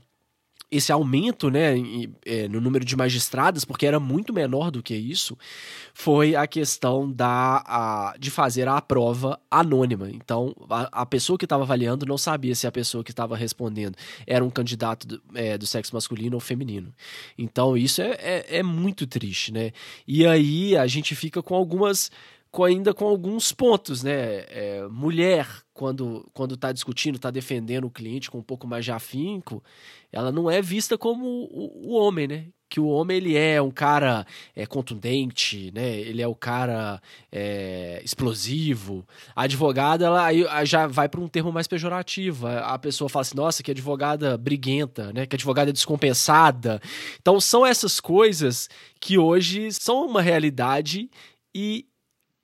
[0.72, 1.74] esse aumento né,
[2.24, 5.36] é, no número de magistradas, porque era muito menor do que isso,
[5.92, 10.10] foi a questão da, a, de fazer a prova anônima.
[10.10, 13.96] Então, a, a pessoa que estava avaliando não sabia se a pessoa que estava respondendo
[14.26, 16.90] era um candidato do, é, do, sexo masculino ou feminino.
[17.36, 19.72] Então, isso é, é, é muito triste, né?
[20.08, 22.10] E aí a gente fica com algumas
[22.52, 24.44] com, ainda com alguns pontos, né?
[24.50, 28.92] É, mulher, quando quando está discutindo, está defendendo o cliente com um pouco mais de
[28.92, 29.64] afinco,
[30.12, 32.46] ela não é vista como o, o homem, né?
[32.68, 35.98] Que o homem ele é um cara é, contundente, né?
[35.98, 39.06] Ele é o cara é, explosivo.
[39.34, 42.46] A advogada ela aí já vai para um termo mais pejorativo.
[42.46, 45.24] A pessoa fala assim, nossa, que advogada briguenta, né?
[45.26, 46.80] Que advogada descompensada.
[47.20, 48.68] Então são essas coisas
[49.00, 51.10] que hoje são uma realidade
[51.54, 51.86] e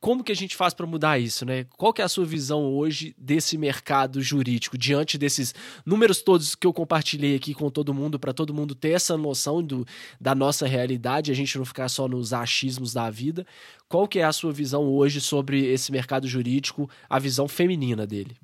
[0.00, 1.66] como que a gente faz para mudar isso, né?
[1.76, 6.66] Qual que é a sua visão hoje desse mercado jurídico diante desses números todos que
[6.66, 9.84] eu compartilhei aqui com todo mundo para todo mundo ter essa noção do,
[10.20, 13.44] da nossa realidade, a gente não ficar só nos achismos da vida.
[13.88, 18.36] Qual que é a sua visão hoje sobre esse mercado jurídico, a visão feminina dele?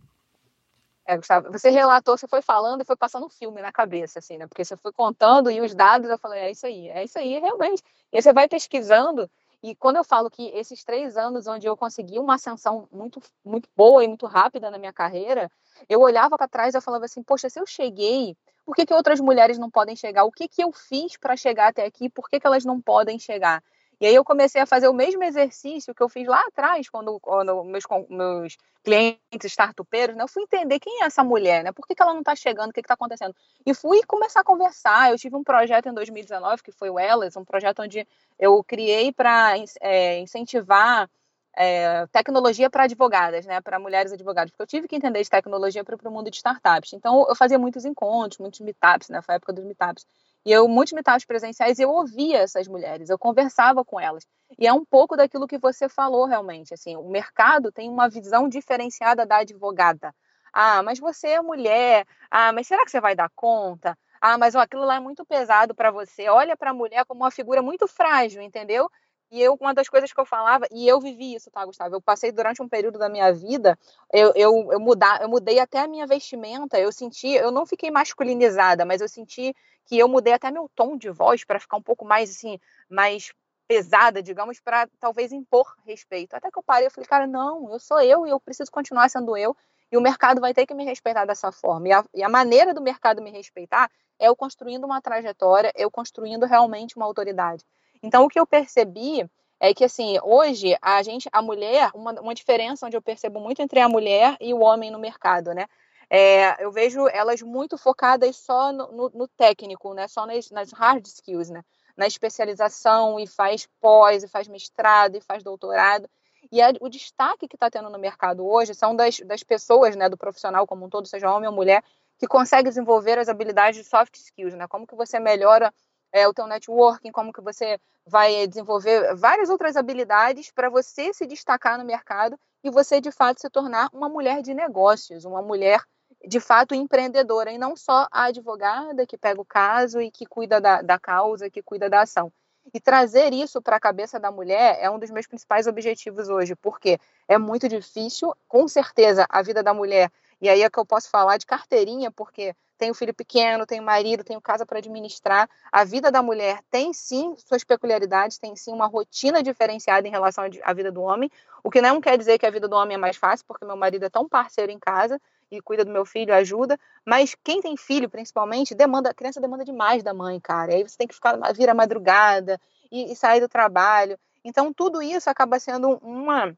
[1.06, 4.38] É, Gustavo, você relatou, você foi falando e foi passando um filme na cabeça, assim,
[4.38, 4.46] né?
[4.46, 7.38] Porque você foi contando e os dados, eu falei, é isso aí, é isso aí,
[7.38, 7.82] realmente.
[8.10, 9.30] E aí você vai pesquisando
[9.64, 13.66] e quando eu falo que esses três anos onde eu consegui uma ascensão muito, muito
[13.74, 15.50] boa e muito rápida na minha carreira,
[15.88, 18.92] eu olhava para trás e eu falava assim, poxa, se eu cheguei, por que, que
[18.92, 20.24] outras mulheres não podem chegar?
[20.24, 22.10] O que, que eu fiz para chegar até aqui?
[22.10, 23.64] Por que, que elas não podem chegar?
[24.00, 27.18] E aí eu comecei a fazer o mesmo exercício que eu fiz lá atrás, quando,
[27.20, 30.22] quando meus, meus clientes startupeiros, né?
[30.22, 31.72] Eu fui entender quem é essa mulher, né?
[31.72, 33.34] Por que, que ela não está chegando, o que está acontecendo?
[33.64, 35.10] E fui começar a conversar.
[35.10, 38.06] Eu tive um projeto em 2019, que foi o Elas, um projeto onde
[38.38, 41.08] eu criei para é, incentivar
[41.56, 45.84] é, tecnologia para advogadas, né, para mulheres advogadas, porque eu tive que entender de tecnologia
[45.84, 46.92] para o mundo de startups.
[46.92, 50.06] Então, eu fazia muitos encontros, muitos meetups, né, foi a época dos meetups.
[50.44, 54.24] E eu, muitos meetups presenciais, eu ouvia essas mulheres, eu conversava com elas.
[54.58, 58.48] E é um pouco daquilo que você falou realmente, assim, o mercado tem uma visão
[58.48, 60.14] diferenciada da advogada.
[60.52, 62.06] Ah, mas você é mulher.
[62.30, 63.96] Ah, mas será que você vai dar conta?
[64.20, 66.28] Ah, mas ó, aquilo lá é muito pesado para você.
[66.28, 68.88] Olha para a mulher como uma figura muito frágil, entendeu?
[69.34, 71.96] E eu, uma das coisas que eu falava, e eu vivi isso, tá, Gustavo?
[71.96, 73.76] Eu passei durante um período da minha vida,
[74.12, 77.90] eu, eu, eu, mudar, eu mudei até a minha vestimenta, eu senti, eu não fiquei
[77.90, 79.52] masculinizada, mas eu senti
[79.86, 83.32] que eu mudei até meu tom de voz para ficar um pouco mais, assim, mais
[83.66, 86.34] pesada, digamos, para talvez impor respeito.
[86.34, 89.08] Até que eu parei, eu falei, cara, não, eu sou eu e eu preciso continuar
[89.10, 89.56] sendo eu.
[89.90, 91.88] E o mercado vai ter que me respeitar dessa forma.
[91.88, 95.90] E a, e a maneira do mercado me respeitar é eu construindo uma trajetória, eu
[95.90, 97.64] construindo realmente uma autoridade.
[98.04, 99.26] Então, o que eu percebi
[99.58, 103.62] é que, assim, hoje, a gente, a mulher, uma, uma diferença onde eu percebo muito
[103.62, 105.66] entre a mulher e o homem no mercado, né?
[106.10, 110.06] É, eu vejo elas muito focadas só no, no, no técnico, né?
[110.06, 111.62] Só nas, nas, hard skills, né?
[111.96, 116.06] Na especialização e faz pós, e faz mestrado, e faz doutorado.
[116.52, 120.10] E a, o destaque que está tendo no mercado hoje são das, das pessoas, né?
[120.10, 121.82] Do profissional como um todo, seja homem ou mulher,
[122.18, 124.68] que consegue desenvolver as habilidades de soft skills, né?
[124.68, 125.72] Como que você melhora
[126.14, 131.26] é, o teu networking, como que você vai desenvolver várias outras habilidades para você se
[131.26, 135.82] destacar no mercado e você de fato se tornar uma mulher de negócios, uma mulher
[136.24, 140.60] de fato empreendedora e não só a advogada que pega o caso e que cuida
[140.60, 142.32] da, da causa, que cuida da ação.
[142.72, 146.54] E trazer isso para a cabeça da mulher é um dos meus principais objetivos hoje,
[146.54, 146.96] porque
[147.26, 150.10] é muito difícil, com certeza, a vida da mulher.
[150.40, 154.24] E aí é que eu posso falar de carteirinha, porque tenho filho pequeno, tenho marido,
[154.24, 155.48] tenho casa para administrar.
[155.70, 160.44] A vida da mulher tem sim suas peculiaridades, tem sim uma rotina diferenciada em relação
[160.62, 161.30] à vida do homem,
[161.62, 163.76] o que não quer dizer que a vida do homem é mais fácil, porque meu
[163.76, 165.20] marido é tão parceiro em casa
[165.50, 169.64] e cuida do meu filho, ajuda, mas quem tem filho, principalmente, demanda, a criança demanda
[169.64, 170.72] demais da mãe, cara.
[170.72, 174.18] E aí você tem que ficar vir à madrugada e, e sair do trabalho.
[174.44, 176.54] Então tudo isso acaba sendo uma,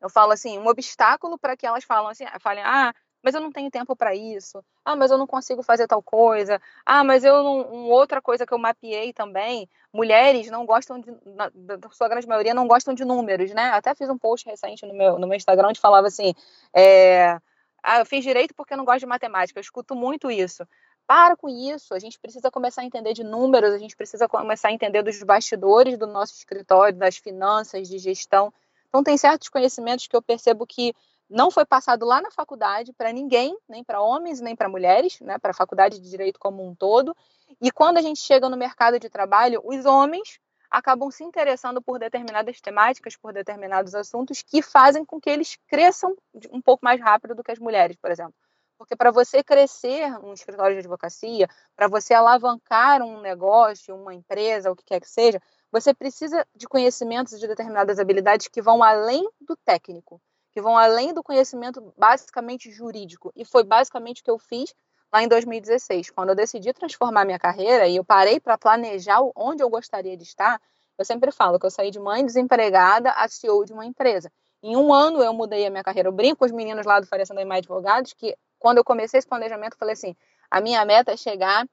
[0.00, 3.50] eu falo assim, um obstáculo para que elas falam assim, falem, ah, mas eu não
[3.50, 4.64] tenho tempo para isso.
[4.84, 6.60] Ah, mas eu não consigo fazer tal coisa.
[6.86, 7.88] Ah, mas eu não.
[7.88, 11.10] Outra coisa que eu mapeei também: mulheres não gostam de.
[11.26, 11.50] Na,
[11.92, 13.70] sua grande maioria, não gostam de números, né?
[13.70, 16.32] Até fiz um post recente no meu, no meu Instagram onde falava assim:
[16.74, 17.38] é,
[17.82, 19.58] ah, eu fiz direito porque eu não gosto de matemática.
[19.58, 20.66] Eu escuto muito isso.
[21.06, 24.68] Para com isso, a gente precisa começar a entender de números, a gente precisa começar
[24.68, 28.52] a entender dos bastidores do nosso escritório, das finanças, de gestão.
[28.88, 30.94] Então, tem certos conhecimentos que eu percebo que
[31.28, 35.38] não foi passado lá na faculdade para ninguém, nem para homens, nem para mulheres, né,
[35.38, 37.14] para a faculdade de direito como um todo.
[37.60, 41.98] E quando a gente chega no mercado de trabalho, os homens acabam se interessando por
[41.98, 46.14] determinadas temáticas, por determinados assuntos que fazem com que eles cresçam
[46.50, 48.34] um pouco mais rápido do que as mulheres, por exemplo.
[48.76, 54.70] Porque para você crescer um escritório de advocacia, para você alavancar um negócio, uma empresa,
[54.70, 58.82] o que quer que seja, você precisa de conhecimentos e de determinadas habilidades que vão
[58.82, 60.20] além do técnico
[60.52, 63.32] que vão além do conhecimento basicamente jurídico.
[63.36, 64.74] E foi basicamente o que eu fiz
[65.12, 66.10] lá em 2016.
[66.10, 70.24] Quando eu decidi transformar minha carreira e eu parei para planejar onde eu gostaria de
[70.24, 70.60] estar,
[70.96, 74.30] eu sempre falo que eu saí de mãe desempregada a CEO de uma empresa.
[74.62, 76.08] Em um ano eu mudei a minha carreira.
[76.08, 79.28] Eu brinco com os meninos lá do Faria Sandaima Advogados que quando eu comecei esse
[79.28, 80.16] planejamento, eu falei assim:
[80.50, 81.66] a minha meta é chegar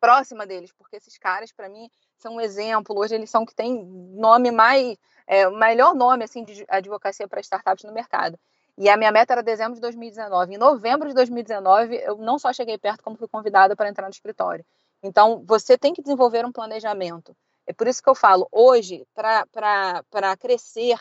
[0.00, 2.98] próxima deles, porque esses caras, para mim, são um exemplo.
[2.98, 4.96] Hoje eles são que têm nome mais,
[5.30, 8.36] é, o melhor nome assim de advocacia para startups no mercado.
[8.76, 10.54] E a minha meta era dezembro de 2019.
[10.54, 14.10] Em novembro de 2019, eu não só cheguei perto, como fui convidada para entrar no
[14.10, 14.64] escritório.
[15.00, 17.36] Então, você tem que desenvolver um planejamento.
[17.64, 20.98] É por isso que eu falo, hoje, para crescer,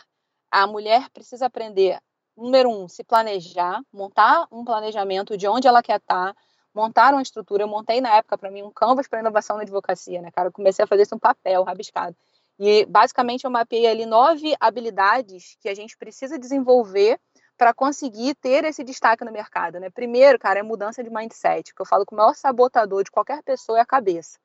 [0.52, 1.98] a mulher precisa aprender,
[2.38, 6.36] número um, se planejar, montar um planejamento de onde ela quer estar,
[6.72, 7.64] montar uma estrutura.
[7.64, 10.50] Eu montei na época para mim um canvas para inovação na advocacia, né, cara?
[10.50, 12.16] Eu comecei a fazer isso um papel rabiscado.
[12.60, 17.18] E basicamente eu mapeei ali nove habilidades que a gente precisa desenvolver
[17.58, 19.90] para conseguir ter esse destaque no mercado, né?
[19.90, 23.42] Primeiro, cara, é mudança de mindset, que eu falo que o maior sabotador de qualquer
[23.44, 24.38] pessoa é a cabeça.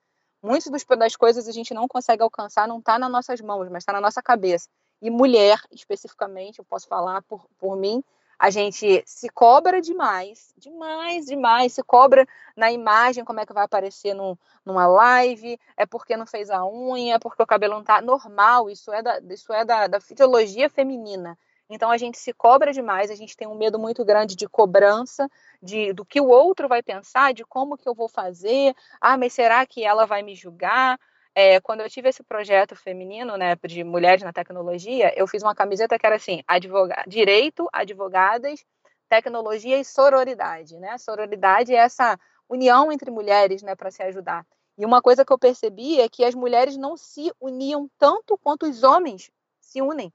[0.43, 3.93] Muitas das coisas a gente não consegue alcançar, não está nas nossas mãos, mas está
[3.93, 4.69] na nossa cabeça.
[5.01, 8.03] E mulher, especificamente, eu posso falar por, por mim,
[8.39, 13.65] a gente se cobra demais, demais, demais, se cobra na imagem, como é que vai
[13.65, 17.85] aparecer num, numa live, é porque não fez a unha, é porque o cabelo não
[17.85, 21.39] tá normal, isso é da, isso é da, da fisiologia feminina.
[21.69, 25.31] Então a gente se cobra demais, a gente tem um medo muito grande de cobrança,
[25.63, 29.33] de do que o outro vai pensar, de como que eu vou fazer, ah, mas
[29.33, 30.99] será que ela vai me julgar?
[31.35, 35.55] É, quando eu tive esse projeto feminino, né, de mulheres na tecnologia, eu fiz uma
[35.55, 38.65] camiseta que era assim: advoga direito, advogadas,
[39.09, 40.97] tecnologia e sororidade, né?
[40.99, 42.19] Sororidade é essa
[42.49, 44.47] união entre mulheres, né, para se ajudar.
[44.79, 48.67] E uma coisa que eu percebi é que as mulheres não se uniam tanto quanto
[48.67, 50.13] os homens se unem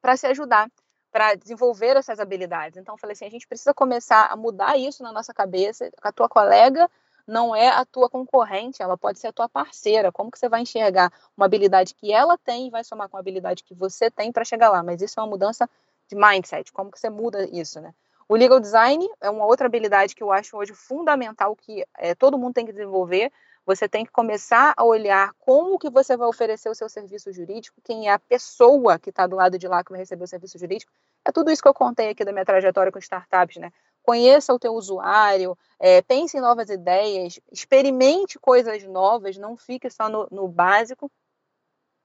[0.00, 0.70] para se ajudar,
[1.10, 2.78] para desenvolver essas habilidades.
[2.78, 5.90] Então, eu falei assim: a gente precisa começar a mudar isso na nossa cabeça.
[6.02, 6.90] A tua colega
[7.26, 10.10] não é a tua concorrente, ela pode ser a tua parceira.
[10.10, 13.20] Como que você vai enxergar uma habilidade que ela tem e vai somar com a
[13.20, 14.82] habilidade que você tem para chegar lá?
[14.82, 15.68] Mas isso é uma mudança
[16.08, 16.72] de mindset.
[16.72, 17.94] Como que você muda isso, né?
[18.28, 22.38] O legal design é uma outra habilidade que eu acho hoje fundamental que é, todo
[22.38, 23.30] mundo tem que desenvolver.
[23.64, 27.80] Você tem que começar a olhar como que você vai oferecer o seu serviço jurídico,
[27.84, 30.58] quem é a pessoa que está do lado de lá que vai receber o serviço
[30.58, 30.90] jurídico.
[31.24, 33.70] É tudo isso que eu contei aqui da minha trajetória com startups, né?
[34.02, 40.08] Conheça o teu usuário, é, pense em novas ideias, experimente coisas novas, não fique só
[40.08, 41.10] no, no básico.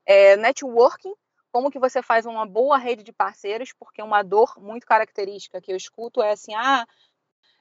[0.05, 1.13] É, networking,
[1.51, 5.71] como que você faz uma boa rede de parceiros, porque uma dor muito característica que
[5.71, 6.85] eu escuto é assim, ah,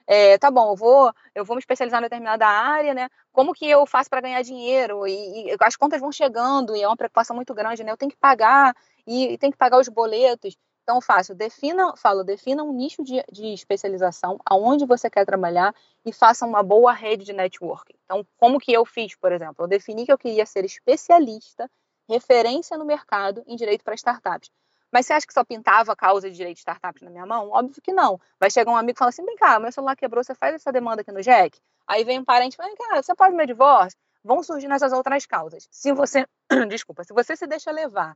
[0.07, 3.09] é, tá bom, eu vou, eu vou me especializar em determinada área, né?
[3.33, 5.05] Como que eu faço para ganhar dinheiro?
[5.05, 7.91] E, e, as contas vão chegando e é uma preocupação muito grande, né?
[7.91, 8.73] Eu tenho que pagar
[9.05, 10.55] e, e que pagar os boletos.
[10.87, 16.13] Então, fácil, defina, falo, defina um nicho de, de especialização, aonde você quer trabalhar e
[16.13, 17.93] faça uma boa rede de networking.
[18.05, 19.65] Então, como que eu fiz, por exemplo?
[19.65, 21.69] Eu defini que eu queria ser especialista,
[22.07, 24.49] referência no mercado em direito para startups.
[24.89, 27.49] Mas você acha que só pintava a causa de direito de startups na minha mão?
[27.49, 28.17] Óbvio que não.
[28.39, 30.71] Vai chegar um amigo e falar assim: vem cá, meu celular quebrou, você faz essa
[30.71, 31.59] demanda aqui no Jack?
[31.85, 33.99] Aí vem um parente e fala: cá, você pode meu divórcio?
[34.23, 35.67] Vão surgindo essas outras causas.
[35.69, 36.25] Se você,
[36.69, 38.15] desculpa, se você se deixa levar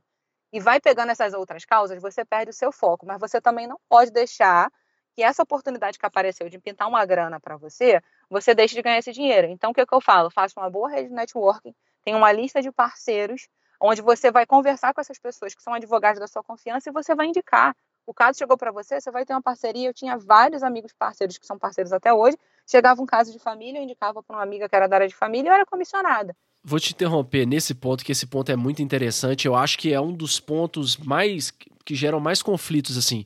[0.52, 3.06] e vai pegando essas outras causas, você perde o seu foco.
[3.06, 4.70] Mas você também não pode deixar
[5.14, 8.98] que essa oportunidade que apareceu de pintar uma grana para você, você deixe de ganhar
[8.98, 9.46] esse dinheiro.
[9.48, 10.30] Então, o que, que eu falo?
[10.30, 13.48] Faça uma boa rede de networking, tenha uma lista de parceiros,
[13.80, 17.14] onde você vai conversar com essas pessoas que são advogados da sua confiança e você
[17.14, 17.74] vai indicar.
[18.06, 19.88] O caso chegou para você, você vai ter uma parceria.
[19.88, 22.36] Eu tinha vários amigos parceiros que são parceiros até hoje.
[22.66, 25.14] Chegava um caso de família, eu indicava para uma amiga que era da área de
[25.14, 26.34] família e eu era comissionada.
[26.64, 29.46] Vou te interromper nesse ponto, que esse ponto é muito interessante.
[29.46, 31.52] Eu acho que é um dos pontos mais
[31.84, 33.24] que geram mais conflitos, assim.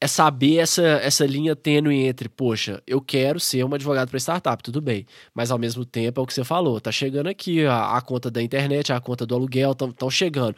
[0.00, 4.62] É saber essa, essa linha tênue entre, poxa, eu quero ser um advogado para startup,
[4.62, 5.06] tudo bem.
[5.32, 8.30] Mas ao mesmo tempo é o que você falou, tá chegando aqui a, a conta
[8.30, 10.56] da internet, a conta do aluguel, estão chegando.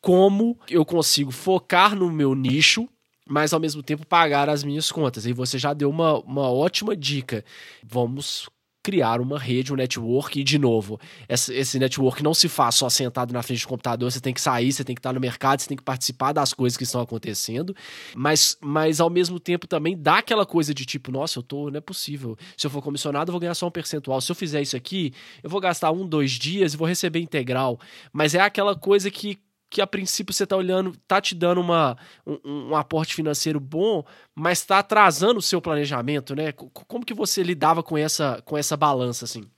[0.00, 2.88] Como eu consigo focar no meu nicho
[3.28, 5.26] mas ao mesmo tempo pagar as minhas contas.
[5.26, 7.44] E você já deu uma, uma ótima dica.
[7.82, 8.48] Vamos
[8.86, 13.32] criar uma rede, um network, e de novo, esse, network não se faz só sentado
[13.32, 15.66] na frente do computador, você tem que sair, você tem que estar no mercado, você
[15.66, 17.74] tem que participar das coisas que estão acontecendo,
[18.14, 21.78] mas, mas ao mesmo tempo também dá aquela coisa de tipo, nossa, eu tô, não
[21.78, 24.62] é possível, se eu for comissionado eu vou ganhar só um percentual, se eu fizer
[24.62, 27.80] isso aqui, eu vou gastar um, dois dias e vou receber integral,
[28.12, 29.36] mas é aquela coisa que
[29.68, 34.04] que a princípio você está olhando, está te dando uma, um, um, aporte financeiro bom,
[34.34, 36.52] mas está atrasando o seu planejamento, né?
[36.52, 39.50] Como que você lidava com essa, com essa balança, assim?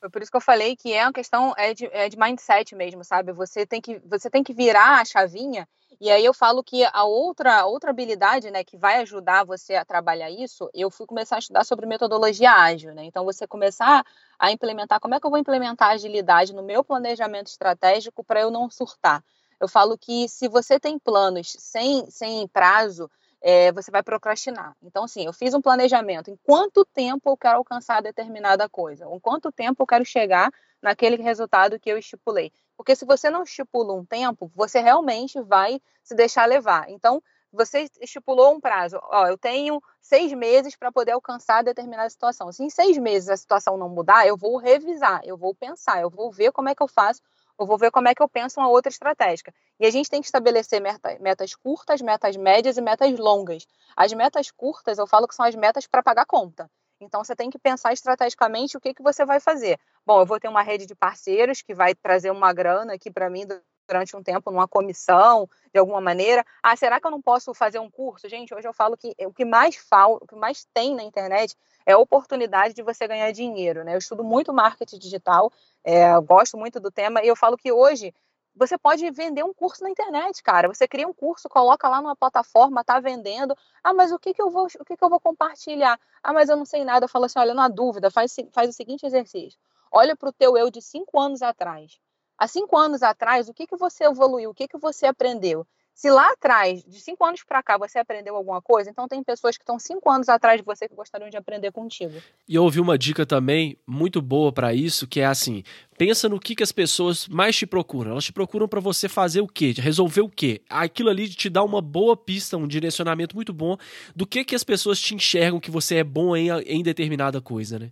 [0.00, 2.74] Foi por isso que eu falei que é uma questão é de, é de mindset
[2.74, 3.32] mesmo, sabe?
[3.32, 5.68] Você tem que, você tem que virar a chavinha
[6.00, 9.84] e aí eu falo que a outra, outra habilidade, né, que vai ajudar você a
[9.84, 13.04] trabalhar isso, eu fui começar a estudar sobre metodologia ágil, né?
[13.04, 14.04] Então você começar
[14.38, 18.50] a implementar, como é que eu vou implementar agilidade no meu planejamento estratégico para eu
[18.50, 19.24] não surtar?
[19.58, 24.76] Eu falo que se você tem planos sem, sem prazo, é, você vai procrastinar.
[24.82, 26.30] Então, assim, eu fiz um planejamento.
[26.30, 29.06] Em quanto tempo eu quero alcançar determinada coisa?
[29.06, 32.52] Em quanto tempo eu quero chegar naquele resultado que eu estipulei?
[32.76, 36.90] Porque se você não estipula um tempo, você realmente vai se deixar levar.
[36.90, 37.22] Então,
[37.52, 38.98] você estipulou um prazo.
[39.02, 42.52] Ó, eu tenho seis meses para poder alcançar determinada situação.
[42.52, 46.10] Se em seis meses a situação não mudar, eu vou revisar, eu vou pensar, eu
[46.10, 47.22] vou ver como é que eu faço,
[47.58, 49.52] eu vou ver como é que eu penso uma outra estratégia.
[49.80, 53.66] E a gente tem que estabelecer meta, metas curtas, metas médias e metas longas.
[53.96, 56.70] As metas curtas, eu falo que são as metas para pagar conta.
[57.00, 59.78] Então, você tem que pensar estrategicamente o que, que você vai fazer.
[60.04, 63.28] Bom, eu vou ter uma rede de parceiros que vai trazer uma grana aqui para
[63.28, 63.46] mim
[63.86, 66.44] durante um tempo numa comissão, de alguma maneira.
[66.62, 68.28] Ah, será que eu não posso fazer um curso?
[68.28, 71.56] Gente, hoje eu falo que o que mais falta, o que mais tem na internet
[71.84, 73.94] é a oportunidade de você ganhar dinheiro, né?
[73.94, 75.52] Eu estudo muito marketing digital,
[75.84, 78.12] é, gosto muito do tema e eu falo que hoje
[78.56, 80.66] você pode vender um curso na internet, cara.
[80.66, 83.54] Você cria um curso, coloca lá numa plataforma, tá vendendo.
[83.84, 86.00] Ah, mas o que que eu vou, o que que eu vou compartilhar?
[86.22, 87.04] Ah, mas eu não sei nada.
[87.04, 89.58] Eu falo assim, olha, na dúvida, faz, faz o seguinte exercício.
[89.92, 92.00] Olha para o teu eu de cinco anos atrás.
[92.38, 94.50] Há cinco anos atrás, o que que você evoluiu?
[94.50, 95.66] O que que você aprendeu?
[95.96, 99.56] Se lá atrás, de cinco anos para cá, você aprendeu alguma coisa, então tem pessoas
[99.56, 102.12] que estão cinco anos atrás de você que gostariam de aprender contigo.
[102.46, 105.62] E eu ouvi uma dica também muito boa para isso, que é assim:
[105.96, 108.10] pensa no que, que as pessoas mais te procuram.
[108.10, 109.72] Elas te procuram para você fazer o quê?
[109.74, 110.60] Resolver o quê?
[110.68, 113.78] Aquilo ali te dá uma boa pista, um direcionamento muito bom
[114.14, 117.78] do que, que as pessoas te enxergam que você é bom em, em determinada coisa,
[117.78, 117.90] né?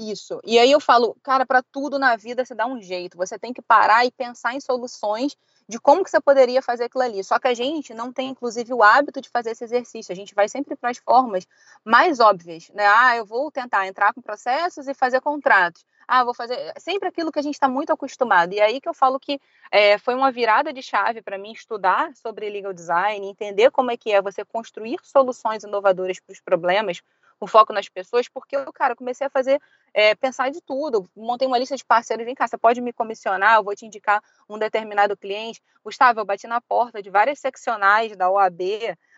[0.00, 0.40] Isso.
[0.44, 3.16] E aí eu falo, cara, para tudo na vida você dá um jeito.
[3.16, 5.36] Você tem que parar e pensar em soluções
[5.68, 7.24] de como que você poderia fazer aquilo ali.
[7.24, 10.12] Só que a gente não tem, inclusive, o hábito de fazer esse exercício.
[10.12, 11.48] A gente vai sempre para as formas
[11.84, 12.86] mais óbvias, né?
[12.86, 15.84] Ah, eu vou tentar entrar com processos e fazer contratos.
[16.06, 18.52] Ah, vou fazer sempre aquilo que a gente está muito acostumado.
[18.54, 19.40] E aí que eu falo que
[19.70, 23.96] é, foi uma virada de chave para mim estudar sobre legal design, entender como é
[23.96, 27.02] que é você construir soluções inovadoras para os problemas,
[27.38, 29.60] com foco nas pessoas, porque eu, cara, comecei a fazer,
[29.94, 31.08] é, pensar de tudo.
[31.16, 34.22] Montei uma lista de parceiros, vem cá, você pode me comissionar, eu vou te indicar
[34.48, 35.62] um determinado cliente.
[35.84, 38.60] Gustavo, eu bati na porta de várias seccionais da OAB,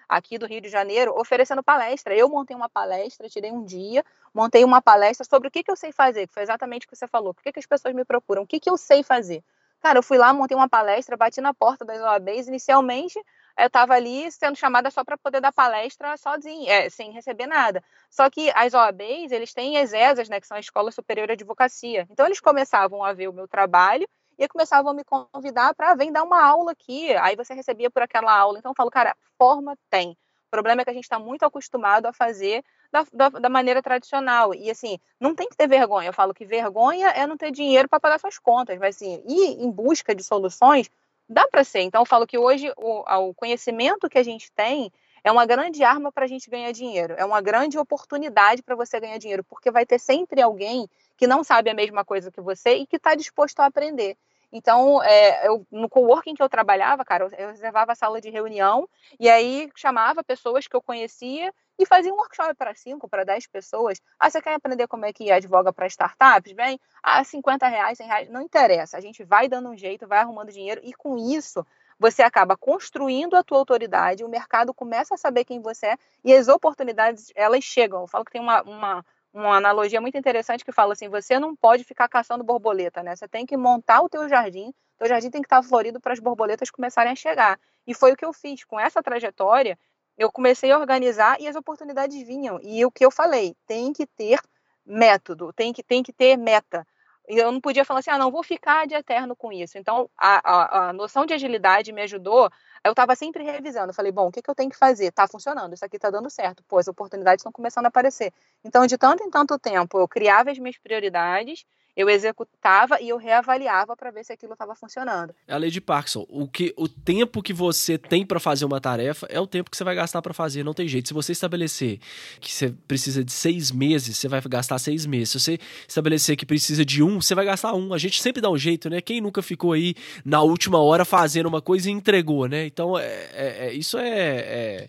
[0.09, 2.14] aqui do Rio de Janeiro oferecendo palestra.
[2.14, 4.05] Eu montei uma palestra, tirei um dia,
[4.35, 6.97] montei uma palestra sobre o que, que eu sei fazer, que foi exatamente o que
[6.97, 7.33] você falou.
[7.33, 8.43] Por que, que as pessoas me procuram?
[8.43, 9.43] O que, que eu sei fazer?
[9.81, 12.49] Cara, eu fui lá, montei uma palestra, bati na porta das OABs.
[12.49, 13.18] Inicialmente,
[13.59, 17.82] eu estava ali sendo chamada só para poder dar palestra sozinha, é, sem receber nada.
[18.11, 21.34] Só que as OABs, eles têm as ESAs, né, que são a Escola Superior de
[21.34, 22.07] Advocacia.
[22.11, 26.11] Então, eles começavam a ver o meu trabalho e começavam a me convidar para vir
[26.11, 27.14] dar uma aula aqui.
[27.16, 28.59] Aí você recebia por aquela aula.
[28.59, 30.16] Então, eu falo, cara, forma tem.
[30.48, 33.80] O problema é que a gente está muito acostumado a fazer da, da, da, maneira
[33.82, 34.53] tradicional.
[34.55, 36.09] E assim, não tem que ter vergonha.
[36.09, 39.62] Eu falo que vergonha é não ter dinheiro para pagar suas contas, mas assim, ir
[39.62, 40.90] em busca de soluções
[41.31, 41.83] dá para ser.
[41.83, 45.85] Então, eu falo que hoje o, o conhecimento que a gente tem é uma grande
[45.85, 49.70] arma para a gente ganhar dinheiro, é uma grande oportunidade para você ganhar dinheiro, porque
[49.70, 53.14] vai ter sempre alguém que não sabe a mesma coisa que você e que está
[53.14, 54.16] disposto a aprender.
[54.53, 58.31] Então, é, eu, no coworking que eu trabalhava, cara, eu, eu reservava a sala de
[58.31, 58.89] reunião
[59.20, 63.47] e aí chamava pessoas que eu conhecia e fazia um workshop para 5, para 10
[63.47, 63.99] pessoas.
[64.18, 66.53] Ah, você quer aprender como é que advoga para startups?
[66.53, 68.99] Bem, ah, 50 reais, 100 reais, não interessa.
[68.99, 71.66] A gente vai dando um jeito, vai arrumando dinheiro e com isso
[71.99, 76.35] você acaba construindo a tua autoridade, o mercado começa a saber quem você é e
[76.35, 78.03] as oportunidades, elas chegam.
[78.03, 81.55] Eu falo que tem uma, uma uma analogia muito interessante que fala assim: você não
[81.55, 83.14] pode ficar caçando borboleta, né?
[83.14, 86.18] Você tem que montar o teu jardim, teu jardim tem que estar florido para as
[86.18, 87.59] borboletas começarem a chegar.
[87.87, 88.64] E foi o que eu fiz.
[88.64, 89.78] Com essa trajetória,
[90.21, 92.61] eu comecei a organizar e as oportunidades vinham.
[92.62, 94.39] E o que eu falei, tem que ter
[94.85, 96.87] método, tem que, tem que ter meta.
[97.27, 99.79] Eu não podia falar assim, ah, não, vou ficar de eterno com isso.
[99.79, 102.51] Então, a, a, a noção de agilidade me ajudou.
[102.85, 103.91] Eu estava sempre revisando.
[103.91, 105.07] Eu falei, bom, o que, que eu tenho que fazer?
[105.07, 106.62] Está funcionando, isso aqui está dando certo.
[106.68, 108.31] Pô, as oportunidades estão começando a aparecer.
[108.62, 111.64] Então, de tanto em tanto tempo, eu criava as minhas prioridades
[112.01, 115.34] eu executava e eu reavaliava para ver se aquilo estava funcionando.
[115.46, 116.26] É a lei de Parkinson.
[116.28, 119.76] O, que, o tempo que você tem para fazer uma tarefa é o tempo que
[119.76, 120.64] você vai gastar para fazer.
[120.64, 121.09] Não tem jeito.
[121.09, 121.98] Se você estabelecer
[122.40, 125.30] que você precisa de seis meses, você vai gastar seis meses.
[125.30, 127.92] Se você estabelecer que precisa de um, você vai gastar um.
[127.92, 129.01] A gente sempre dá um jeito, né?
[129.01, 129.94] Quem nunca ficou aí
[130.24, 132.66] na última hora fazendo uma coisa e entregou, né?
[132.66, 134.88] Então, é, é, é isso é, é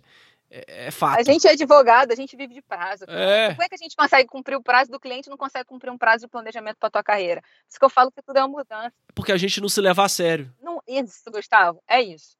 [0.51, 1.19] é, é, fato.
[1.19, 3.05] A gente é advogado, a gente vive de prazo.
[3.07, 3.51] É.
[3.51, 5.89] Como é que a gente consegue cumprir o prazo do cliente e não consegue cumprir
[5.89, 7.41] um prazo de planejamento para tua carreira?
[7.41, 8.93] Por isso que eu falo que tudo é uma mudança.
[9.15, 10.53] Porque a gente não se leva a sério.
[10.61, 12.35] Não, isso, Gustavo, é isso.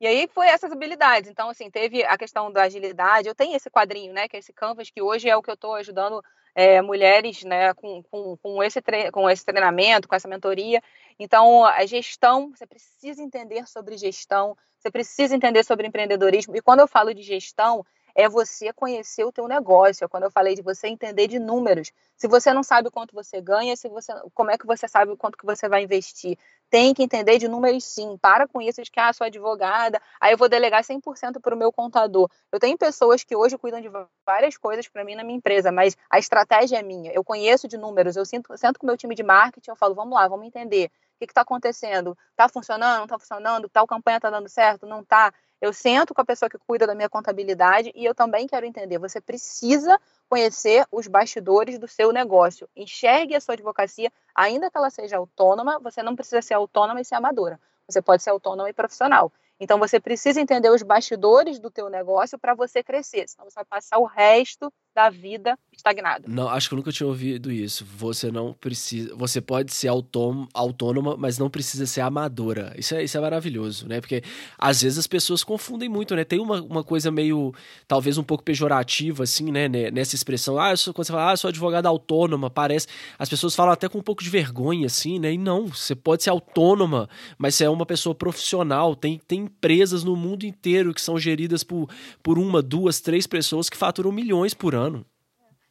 [0.00, 1.28] E aí foi essas habilidades.
[1.28, 3.28] Então, assim, teve a questão da agilidade.
[3.28, 5.54] Eu tenho esse quadrinho, né, que é esse canvas, que hoje é o que eu
[5.54, 6.24] estou ajudando
[6.60, 10.82] é, mulheres, né, com, com, com, esse com esse treinamento, com essa mentoria.
[11.18, 16.54] Então, a gestão, você precisa entender sobre gestão, você precisa entender sobre empreendedorismo.
[16.54, 17.82] E quando eu falo de gestão,
[18.14, 20.04] é você conhecer o teu negócio.
[20.04, 21.92] É quando eu falei de você entender de números.
[22.16, 25.16] Se você não sabe quanto você ganha, se você, como é que você sabe o
[25.16, 26.38] quanto que você vai investir?
[26.68, 28.16] Tem que entender de números sim.
[28.18, 31.58] Para com isso de que, ah, sou advogada, aí eu vou delegar 100% para o
[31.58, 32.28] meu contador.
[32.52, 33.90] Eu tenho pessoas que hoje cuidam de
[34.24, 37.12] várias coisas para mim na minha empresa, mas a estratégia é minha.
[37.12, 39.94] Eu conheço de números, eu sinto, sento com o meu time de marketing, eu falo,
[39.94, 40.90] vamos lá, vamos entender
[41.26, 42.16] que está acontecendo?
[42.30, 42.98] Está funcionando?
[42.98, 43.68] Não está funcionando?
[43.68, 44.86] Tal campanha está dando certo?
[44.86, 45.32] Não está?
[45.60, 48.98] Eu sento com a pessoa que cuida da minha contabilidade e eu também quero entender.
[48.98, 52.68] Você precisa conhecer os bastidores do seu negócio.
[52.74, 57.04] Enxergue a sua advocacia, ainda que ela seja autônoma, você não precisa ser autônoma e
[57.04, 57.60] ser amadora.
[57.86, 59.32] Você pode ser autônoma e profissional.
[59.58, 63.64] Então você precisa entender os bastidores do teu negócio para você crescer, senão você vai
[63.66, 66.24] passar o resto da vida estagnado.
[66.28, 67.84] Não, acho que eu nunca tinha ouvido isso.
[67.96, 72.72] Você não precisa, você pode ser autônoma, autônoma, mas não precisa ser amadora.
[72.76, 74.00] Isso é, isso é maravilhoso, né?
[74.00, 74.22] Porque
[74.58, 76.24] às vezes as pessoas confundem muito, né?
[76.24, 77.54] Tem uma, uma coisa meio,
[77.88, 79.68] talvez um pouco pejorativa, assim, né?
[79.68, 82.86] Nessa expressão, ah, sou, quando você fala, ah, sou advogada autônoma, parece.
[83.18, 85.32] As pessoas falam até com um pouco de vergonha, assim, né?
[85.32, 88.94] E não, você pode ser autônoma, mas você é uma pessoa profissional.
[88.94, 91.88] Tem, tem empresas no mundo inteiro que são geridas por,
[92.22, 94.89] por uma, duas, três pessoas que faturam milhões por ano.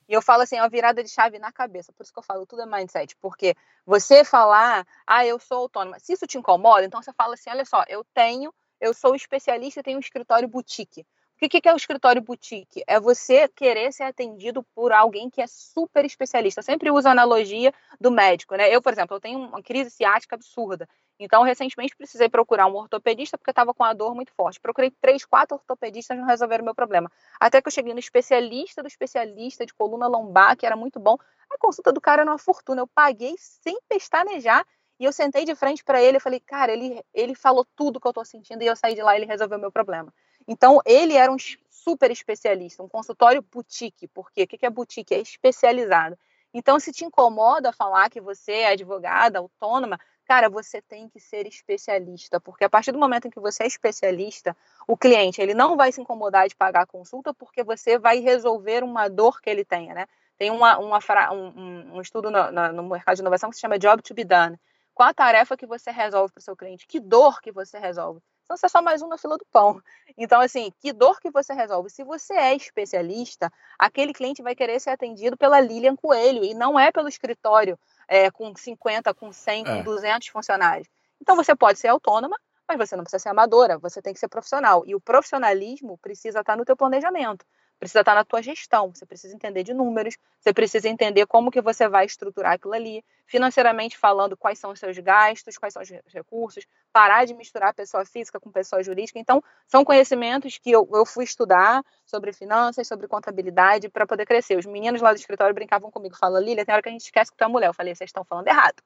[0.09, 1.93] E eu falo assim, é uma virada de chave na cabeça.
[1.93, 3.15] Por isso que eu falo, tudo é mindset.
[3.17, 3.55] Porque
[3.85, 7.63] você falar, ah, eu sou autônoma, se isso te incomoda, então você fala assim, olha
[7.63, 8.51] só, eu tenho,
[8.81, 11.05] eu sou especialista e tenho um escritório boutique.
[11.41, 12.83] O que, que é o escritório boutique?
[12.85, 16.59] É você querer ser atendido por alguém que é super especialista.
[16.59, 18.67] Eu sempre uso a analogia do médico, né?
[18.69, 20.89] Eu, por exemplo, eu tenho uma crise ciática absurda.
[21.19, 24.59] Então, recentemente precisei procurar um ortopedista porque estava com a dor muito forte.
[24.59, 27.11] Procurei três, quatro ortopedistas não resolveram o meu problema.
[27.37, 31.17] Até que eu cheguei no especialista do especialista de coluna lombar, que era muito bom.
[31.49, 32.81] A consulta do cara era uma fortuna.
[32.81, 34.65] Eu paguei sem pestanejar
[34.97, 38.07] e eu sentei de frente para ele e falei, cara, ele, ele falou tudo que
[38.07, 40.13] eu estou sentindo e eu saí de lá e ele resolveu meu problema.
[40.47, 41.37] Então, ele era um
[41.69, 44.07] super especialista, um consultório boutique.
[44.07, 44.43] Por quê?
[44.43, 45.13] O que é boutique?
[45.13, 46.17] É especializado.
[46.53, 49.99] Então, se te incomoda falar que você é advogada, autônoma,
[50.29, 53.65] Cara, você tem que ser especialista, porque a partir do momento em que você é
[53.65, 54.55] especialista,
[54.87, 58.83] o cliente ele não vai se incomodar de pagar a consulta porque você vai resolver
[58.83, 60.05] uma dor que ele tenha, né?
[60.37, 60.99] Tem uma, uma
[61.33, 64.55] um, um, estudo no, no, mercado de inovação que se chama Job to be Done.
[64.93, 66.85] Qual a tarefa que você resolve para o seu cliente?
[66.85, 68.21] Que dor que você resolve?
[68.43, 69.81] Então, você é só mais um na fila do pão.
[70.15, 71.89] Então, assim, que dor que você resolve?
[71.89, 76.79] Se você é especialista, aquele cliente vai querer ser atendido pela Lilian Coelho e não
[76.79, 77.79] é pelo escritório
[78.09, 80.31] é, com 50, com 100, com 200 é.
[80.31, 80.87] funcionários.
[81.21, 82.37] Então, você pode ser autônoma,
[82.67, 84.83] mas você não precisa ser amadora, você tem que ser profissional.
[84.85, 87.45] E o profissionalismo precisa estar no teu planejamento
[87.79, 91.61] precisa estar na tua gestão, você precisa entender de números, você precisa entender como que
[91.61, 96.13] você vai estruturar aquilo ali, financeiramente falando, quais são os seus gastos, quais são os
[96.13, 99.17] recursos, parar de misturar pessoa física com pessoa jurídica.
[99.17, 104.57] Então, são conhecimentos que eu, eu fui estudar sobre finanças, sobre contabilidade, para poder crescer.
[104.57, 107.31] Os meninos lá do escritório brincavam comigo, falam, Lília, tem hora que a gente esquece
[107.31, 107.67] que tu é mulher.
[107.67, 108.83] Eu falei, vocês estão falando errado.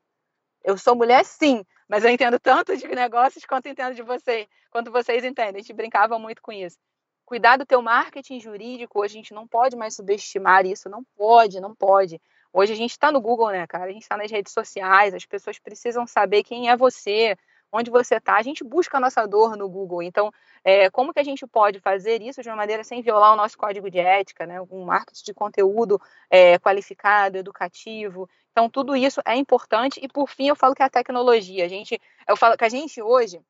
[0.64, 4.92] Eu sou mulher, sim, mas eu entendo tanto de negócios quanto entendo de vocês, quanto
[4.92, 5.56] vocês entendem.
[5.56, 6.78] A gente brincava muito com isso
[7.26, 11.60] cuidar do teu marketing jurídico, hoje a gente não pode mais subestimar isso, não pode,
[11.60, 12.22] não pode.
[12.52, 13.86] Hoje a gente está no Google, né, cara?
[13.86, 17.36] A gente está nas redes sociais, as pessoas precisam saber quem é você,
[17.72, 18.36] onde você está.
[18.36, 20.04] A gente busca a nossa dor no Google.
[20.04, 20.32] Então,
[20.64, 23.58] é, como que a gente pode fazer isso de uma maneira sem violar o nosso
[23.58, 24.62] código de ética, né?
[24.70, 26.00] Um marketing de conteúdo
[26.30, 28.30] é, qualificado, educativo.
[28.52, 30.00] Então, tudo isso é importante.
[30.04, 31.66] E por fim, eu falo que é a tecnologia.
[31.66, 33.42] A gente, eu falo que a gente hoje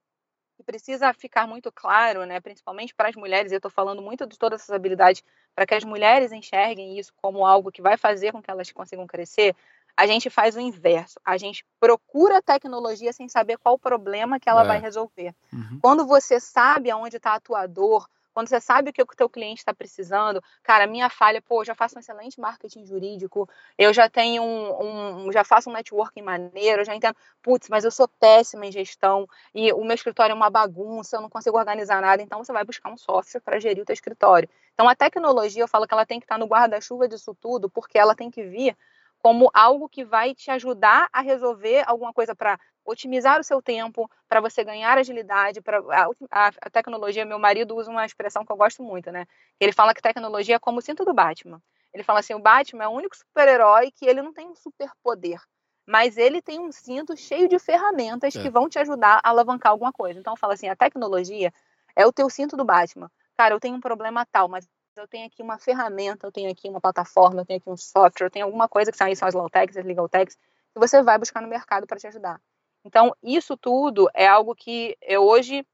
[0.56, 4.38] que precisa ficar muito claro, né, principalmente para as mulheres, eu estou falando muito de
[4.38, 5.24] todas essas habilidades,
[5.56, 9.08] para que as mulheres enxerguem isso como algo que vai fazer com que elas consigam
[9.08, 9.56] crescer,
[9.96, 11.20] a gente faz o inverso.
[11.24, 14.68] A gente procura a tecnologia sem saber qual o problema que ela é.
[14.68, 15.36] vai resolver.
[15.52, 15.80] Uhum.
[15.82, 19.30] Quando você sabe aonde está a tua dor, quando você sabe o que o teu
[19.30, 23.94] cliente está precisando, cara, minha falha, pô, eu já faço um excelente marketing jurídico, eu
[23.94, 27.92] já tenho um, um já faço um networking maneiro, eu já entendo, putz, mas eu
[27.92, 32.02] sou péssima em gestão e o meu escritório é uma bagunça, eu não consigo organizar
[32.02, 34.50] nada, então você vai buscar um software para gerir o teu escritório.
[34.74, 37.70] Então a tecnologia, eu falo que ela tem que estar tá no guarda-chuva disso tudo,
[37.70, 38.76] porque ela tem que vir
[39.24, 44.10] como algo que vai te ajudar a resolver alguma coisa para otimizar o seu tempo,
[44.28, 48.52] para você ganhar agilidade, para a, a, a, tecnologia, meu marido usa uma expressão que
[48.52, 49.26] eu gosto muito, né?
[49.60, 51.62] Ele fala que tecnologia é como o cinto do Batman.
[51.94, 55.40] Ele fala assim, o Batman é o único super-herói que ele não tem um superpoder,
[55.88, 58.42] mas ele tem um cinto cheio de ferramentas é.
[58.42, 60.20] que vão te ajudar a alavancar alguma coisa.
[60.20, 61.54] Então fala assim, a tecnologia
[61.96, 63.12] é o teu cinto do Batman.
[63.38, 66.70] Cara, eu tenho um problema tal, mas eu tenho aqui uma ferramenta, eu tenho aqui
[66.70, 69.34] uma plataforma, eu tenho aqui um software, eu tenho alguma coisa que são, são as
[69.34, 72.40] low techs, as legal techs, que você vai buscar no mercado para te ajudar.
[72.86, 75.66] Então, isso tudo é algo que eu, hoje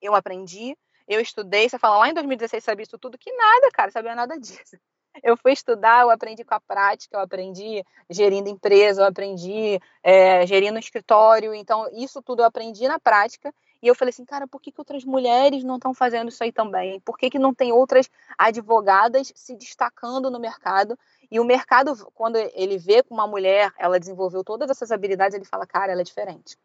[0.00, 0.76] eu aprendi,
[1.08, 1.68] eu estudei.
[1.68, 3.18] Você fala lá em 2016 sabia isso tudo?
[3.18, 4.76] Que nada, cara, sabia nada disso.
[5.22, 10.46] Eu fui estudar, eu aprendi com a prática, eu aprendi gerindo empresa, eu aprendi é,
[10.46, 11.54] gerindo escritório.
[11.54, 13.52] Então, isso tudo eu aprendi na prática.
[13.82, 16.52] E eu falei assim, cara, por que, que outras mulheres não estão fazendo isso aí
[16.52, 17.00] também?
[17.00, 20.98] Por que, que não tem outras advogadas se destacando no mercado?
[21.30, 25.44] E o mercado, quando ele vê que uma mulher, ela desenvolveu todas essas habilidades, ele
[25.44, 26.56] fala, cara, ela é diferente.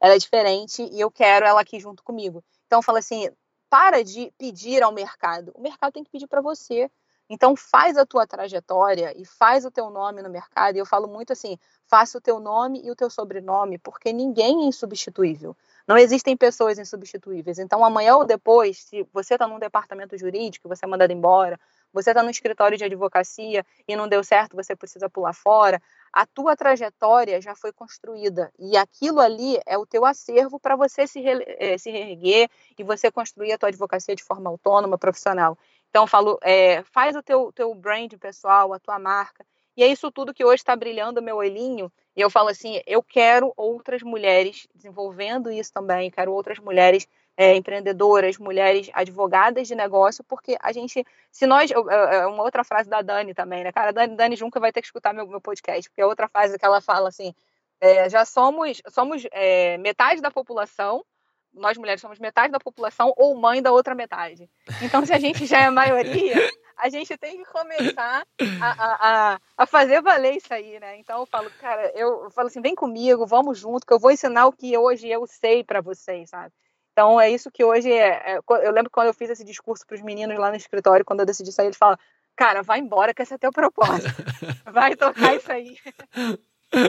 [0.00, 2.44] Ela é diferente e eu quero ela aqui junto comigo.
[2.66, 3.30] Então, fala assim,
[3.70, 5.52] para de pedir ao mercado.
[5.54, 6.90] O mercado tem que pedir para você.
[7.28, 10.76] Então, faz a tua trajetória e faz o teu nome no mercado.
[10.76, 14.62] E eu falo muito assim, faça o teu nome e o teu sobrenome, porque ninguém
[14.62, 15.56] é insubstituível.
[15.88, 17.58] Não existem pessoas insubstituíveis.
[17.58, 21.58] Então, amanhã ou depois, se você está num departamento jurídico, você é mandado embora,
[21.92, 25.80] você está no escritório de advocacia e não deu certo, você precisa pular fora.
[26.12, 31.06] A tua trajetória já foi construída e aquilo ali é o teu acervo para você
[31.06, 35.58] se, re, eh, se reerguer e você construir a tua advocacia de forma autônoma, profissional.
[35.90, 39.46] Então, falo, é, faz o teu, teu brand pessoal, a tua marca.
[39.76, 41.92] E é isso tudo que hoje está brilhando meu olhinho.
[42.16, 47.06] E eu falo assim, eu quero outras mulheres desenvolvendo isso também, quero outras mulheres
[47.36, 52.88] é, empreendedoras, mulheres advogadas de negócio, porque a gente, se nós, é uma outra frase
[52.88, 55.90] da Dani também, né, cara, Dani, Dani Junca vai ter que escutar meu, meu podcast,
[55.90, 57.34] porque é outra frase que ela fala assim,
[57.80, 61.04] é, já somos, somos é, metade da população,
[61.52, 64.48] nós mulheres somos metade da população ou mãe da outra metade.
[64.82, 66.34] Então, se a gente já é a maioria,
[66.76, 68.26] a gente tem que começar
[68.60, 70.98] a, a, a, fazer valer isso aí, né?
[70.98, 74.46] Então eu falo, cara, eu falo assim, vem comigo, vamos junto, que eu vou ensinar
[74.46, 76.52] o que hoje eu sei para vocês, sabe?
[76.96, 79.96] Então é isso que hoje é, é, Eu lembro quando eu fiz esse discurso para
[79.96, 81.98] os meninos lá no escritório, quando eu decidi sair, eles falam:
[82.34, 84.08] Cara, vai embora, que esse é teu propósito.
[84.72, 85.76] Vai tocar isso aí.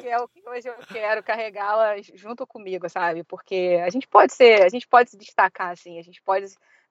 [0.01, 3.25] que é o que hoje eu quero carregá-las junto comigo, sabe?
[3.25, 6.47] Porque a gente pode ser, a gente pode se destacar assim, a gente pode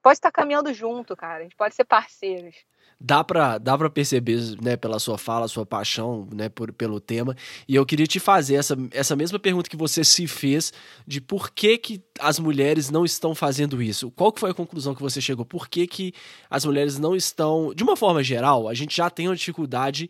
[0.06, 1.40] pode estar caminhando junto, cara.
[1.40, 2.54] A gente pode ser parceiros
[3.00, 7.36] dá para dá pra perceber, né, pela sua fala, sua paixão, né, por, pelo tema.
[7.68, 10.72] E eu queria te fazer essa, essa mesma pergunta que você se fez
[11.06, 14.10] de por que, que as mulheres não estão fazendo isso.
[14.10, 15.44] Qual que foi a conclusão que você chegou?
[15.44, 16.14] Por que, que
[16.48, 17.72] as mulheres não estão...
[17.74, 20.08] De uma forma geral, a gente já tem uma dificuldade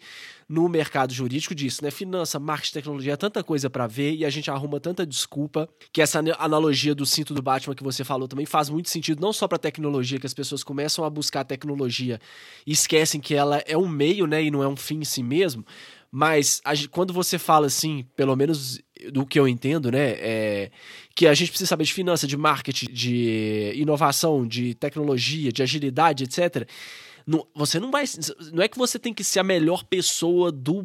[0.48, 1.90] no mercado jurídico disso, né?
[1.90, 6.00] Finança, marketing, tecnologia, é tanta coisa para ver e a gente arruma tanta desculpa que
[6.00, 9.48] essa analogia do cinto do Batman que você falou também faz muito sentido, não só
[9.48, 12.20] para tecnologia, que as pessoas começam a buscar tecnologia
[12.64, 15.22] e esquecem que ela é um meio, né, e não é um fim em si
[15.22, 15.64] mesmo.
[16.10, 18.80] Mas a, quando você fala assim, pelo menos
[19.12, 20.70] do que eu entendo, né, é
[21.14, 26.24] que a gente precisa saber de finança, de marketing, de inovação, de tecnologia, de agilidade,
[26.24, 26.68] etc.
[27.26, 28.04] Não, você não vai.
[28.52, 30.84] Não é que você tem que ser a melhor pessoa do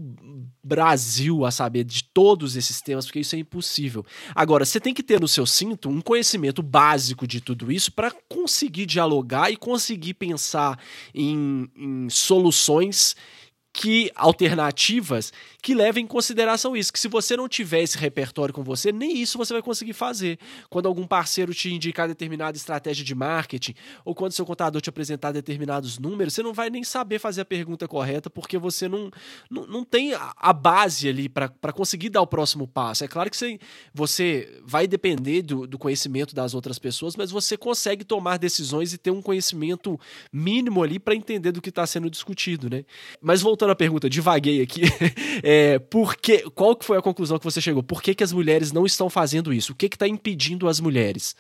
[0.63, 4.03] Brasil a saber de todos esses temas, porque isso é impossível.
[4.33, 8.09] Agora, você tem que ter no seu cinto um conhecimento básico de tudo isso para
[8.27, 10.79] conseguir dialogar e conseguir pensar
[11.13, 13.15] em, em soluções
[13.73, 18.63] que alternativas que levem em consideração isso, que se você não tiver esse repertório com
[18.63, 20.39] você, nem isso você vai conseguir fazer.
[20.69, 25.31] Quando algum parceiro te indicar determinada estratégia de marketing, ou quando seu contador te apresentar
[25.31, 29.11] determinados números, você não vai nem saber fazer a pergunta correta, porque você não,
[29.49, 33.03] não, não tem a base ali para conseguir dar o próximo passo.
[33.03, 33.59] É claro que você,
[33.93, 38.97] você vai depender do, do conhecimento das outras pessoas, mas você consegue tomar decisões e
[38.97, 39.99] ter um conhecimento
[40.33, 42.83] mínimo ali para entender do que está sendo discutido, né?
[43.21, 44.81] Mas voltando voltando à pergunta, divaguei aqui.
[45.43, 47.81] É, por que, qual que foi a conclusão que você chegou?
[47.81, 49.71] Por que, que as mulheres não estão fazendo isso?
[49.71, 51.35] O que está impedindo as mulheres?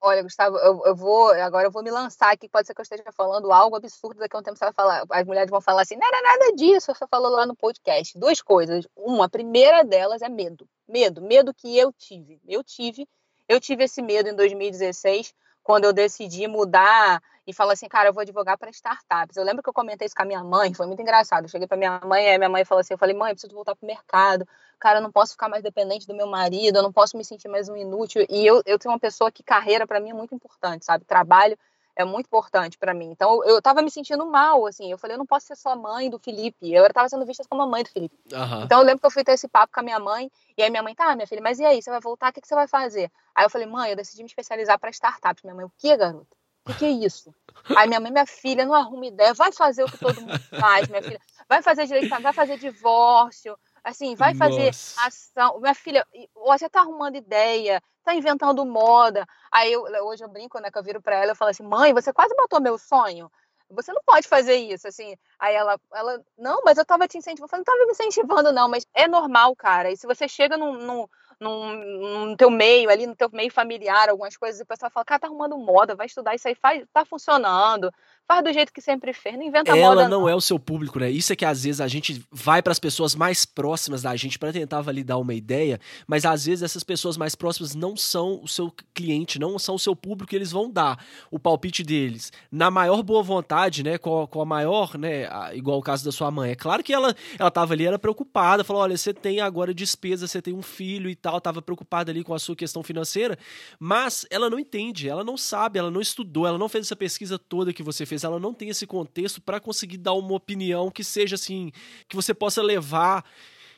[0.00, 2.48] Olha, Gustavo, eu, eu, vou agora eu vou me lançar aqui.
[2.48, 5.04] Pode ser que eu esteja falando algo absurdo daqui a um tempo você vai falar.
[5.10, 6.94] As mulheres vão falar assim, não era nada disso.
[6.94, 8.16] Você falou lá no podcast.
[8.16, 8.86] Duas coisas.
[8.94, 10.68] Uma, a primeira delas é medo.
[10.88, 12.40] Medo, medo que eu tive.
[12.46, 13.08] Eu tive,
[13.48, 15.34] eu tive esse medo em 2016
[15.66, 19.36] quando eu decidi mudar e falar assim, cara, eu vou advogar para startups.
[19.36, 21.46] Eu lembro que eu comentei isso com a minha mãe, foi muito engraçado.
[21.46, 23.74] Eu cheguei para minha mãe, minha mãe falou assim, eu falei, mãe, eu preciso voltar
[23.74, 24.46] para o mercado.
[24.78, 27.48] Cara, eu não posso ficar mais dependente do meu marido, eu não posso me sentir
[27.48, 28.24] mais um inútil.
[28.30, 31.04] E eu, eu tenho uma pessoa que carreira para mim é muito importante, sabe?
[31.04, 31.58] Trabalho
[31.96, 33.10] é muito importante para mim.
[33.10, 34.90] Então eu estava me sentindo mal, assim.
[34.90, 36.72] Eu falei, eu não posso ser só mãe do Felipe.
[36.72, 38.14] Eu estava sendo vista como a mãe do Felipe.
[38.32, 38.62] Uhum.
[38.64, 40.30] Então eu lembro que eu fui ter esse papo com a minha mãe.
[40.56, 41.82] E aí minha mãe, tá, minha filha, mas e aí?
[41.82, 42.30] Você vai voltar?
[42.30, 43.10] O que, que você vai fazer?
[43.34, 45.42] Aí eu falei, mãe, eu decidi me especializar para startups.
[45.42, 46.36] Minha mãe, o que, garota?
[46.66, 47.32] O que, que é isso?
[47.76, 50.88] Aí minha mãe, minha filha, não arruma ideia, vai fazer o que todo mundo faz,
[50.88, 51.20] minha filha.
[51.48, 55.06] Vai fazer direito, vai fazer divórcio, assim, vai fazer Nossa.
[55.06, 55.60] ação.
[55.60, 59.24] Minha filha, você tá arrumando ideia, tá inventando moda.
[59.50, 61.94] Aí eu, hoje eu brinco, né, que eu viro para ela e falo assim, mãe,
[61.94, 63.30] você quase matou meu sonho.
[63.70, 65.16] Você não pode fazer isso, assim.
[65.38, 67.46] Aí ela, ela, não, mas eu tava te incentivando.
[67.46, 69.90] Eu falei, não tava me incentivando, não, mas é normal, cara.
[69.90, 71.08] E se você chega num, num,
[71.40, 75.04] num, no teu meio ali, no teu meio familiar, algumas coisas, e o pessoal fala,
[75.04, 77.92] cara, tá arrumando moda, vai estudar isso aí, faz, tá funcionando
[78.26, 80.00] faz do jeito que sempre fez, não inventa Ela moda.
[80.00, 81.10] Ela não, não, é o seu público, né?
[81.10, 84.38] Isso é que às vezes a gente vai para as pessoas mais próximas da gente
[84.38, 88.48] para tentar validar uma ideia, mas às vezes essas pessoas mais próximas não são o
[88.48, 92.70] seu cliente, não são o seu público, e eles vão dar o palpite deles na
[92.70, 93.96] maior boa vontade, né?
[93.96, 95.28] Com, com a maior, né?
[95.54, 96.50] Igual o caso da sua mãe.
[96.50, 100.26] É claro que ela, ela tava ali, era preocupada, falou: olha, você tem agora despesa,
[100.26, 103.38] você tem um filho e tal, tava preocupada ali com a sua questão financeira,
[103.78, 107.38] mas ela não entende, ela não sabe, ela não estudou, ela não fez essa pesquisa
[107.38, 111.04] toda que você fez ela não tem esse contexto para conseguir dar uma opinião que
[111.04, 111.70] seja assim,
[112.08, 113.24] que você possa levar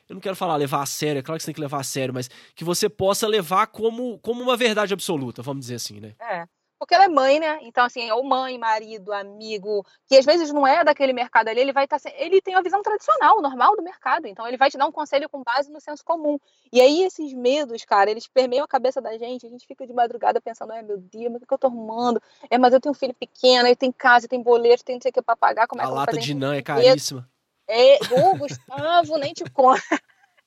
[0.09, 1.85] eu não quero falar levar a sério, é claro que você tem que levar a
[1.85, 6.15] sério, mas que você possa levar como, como uma verdade absoluta, vamos dizer assim, né?
[6.19, 6.49] É.
[6.79, 7.59] Porque ela é mãe, né?
[7.63, 11.73] Então, assim, ou mãe, marido, amigo, que às vezes não é daquele mercado ali, ele
[11.73, 11.99] vai estar.
[11.99, 14.27] Tá, ele tem a visão tradicional, normal do mercado.
[14.27, 16.39] Então, ele vai te dar um conselho com base no senso comum.
[16.73, 19.47] E aí, esses medos, cara, eles permeiam a cabeça da gente.
[19.47, 22.23] A gente fica de madrugada pensando, é, meu Deus, mas o que eu tô arrumando?
[22.49, 25.11] É, mas eu tenho um filho pequeno, aí tem casa, tem boleto, tem não sei
[25.11, 25.67] o que pra pagar.
[25.67, 27.29] Como é a que eu lata de nã é caríssima.
[27.67, 29.83] É, ô, Gustavo, nem te conta.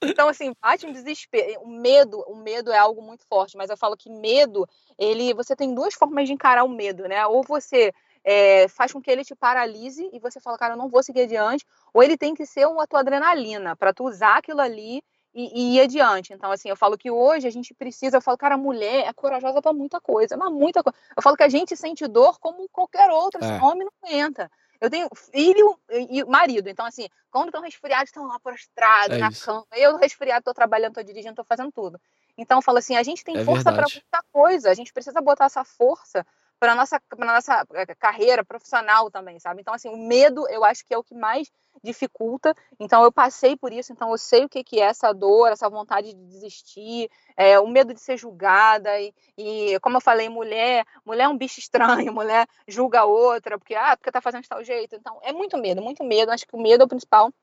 [0.02, 1.62] Então, assim, bate um desespero.
[1.62, 5.56] O medo, o medo é algo muito forte, mas eu falo que medo, ele, você
[5.56, 7.26] tem duas formas de encarar o medo, né?
[7.28, 7.94] Ou você
[8.24, 11.22] é, faz com que ele te paralise e você fala, cara, eu não vou seguir
[11.22, 15.76] adiante, ou ele tem que ser uma tua adrenalina para tu usar aquilo ali e,
[15.76, 16.34] e, ir adiante.
[16.34, 19.14] Então, assim, eu falo que hoje a gente precisa, eu falo, cara, a mulher é
[19.14, 20.98] corajosa para muita coisa, mas muita coisa.
[21.16, 23.62] Eu falo que a gente sente dor como qualquer outra, é.
[23.64, 24.52] homem não aguenta.
[24.82, 26.68] Eu tenho filho e marido.
[26.68, 29.46] Então, assim, quando estão resfriados, estão lá prostrados é na isso.
[29.46, 29.68] cama.
[29.74, 32.02] Eu resfriado, estou trabalhando, estou dirigindo, estou fazendo tudo.
[32.36, 34.72] Então, eu falo assim, a gente tem é força para muita coisa.
[34.72, 36.26] A gente precisa botar essa força
[36.62, 39.62] para nossa pra nossa eh, carreira profissional também, sabe?
[39.62, 41.52] Então assim, o medo eu acho que é o que mais
[41.84, 42.56] dificulta.
[42.80, 45.68] Então eu passei por isso, então eu sei o que que é essa dor, essa
[45.68, 50.86] vontade de desistir, é, o medo de ser julgada e, e, como eu falei, mulher,
[51.04, 51.60] mulher é um bicho
[52.06, 54.96] estranho, mulher julga a outra porque ah, porque tá fazendo de tal jeito.
[54.96, 56.32] Então é muito medo, muito medo.
[56.32, 57.34] Acho que o medo é o principal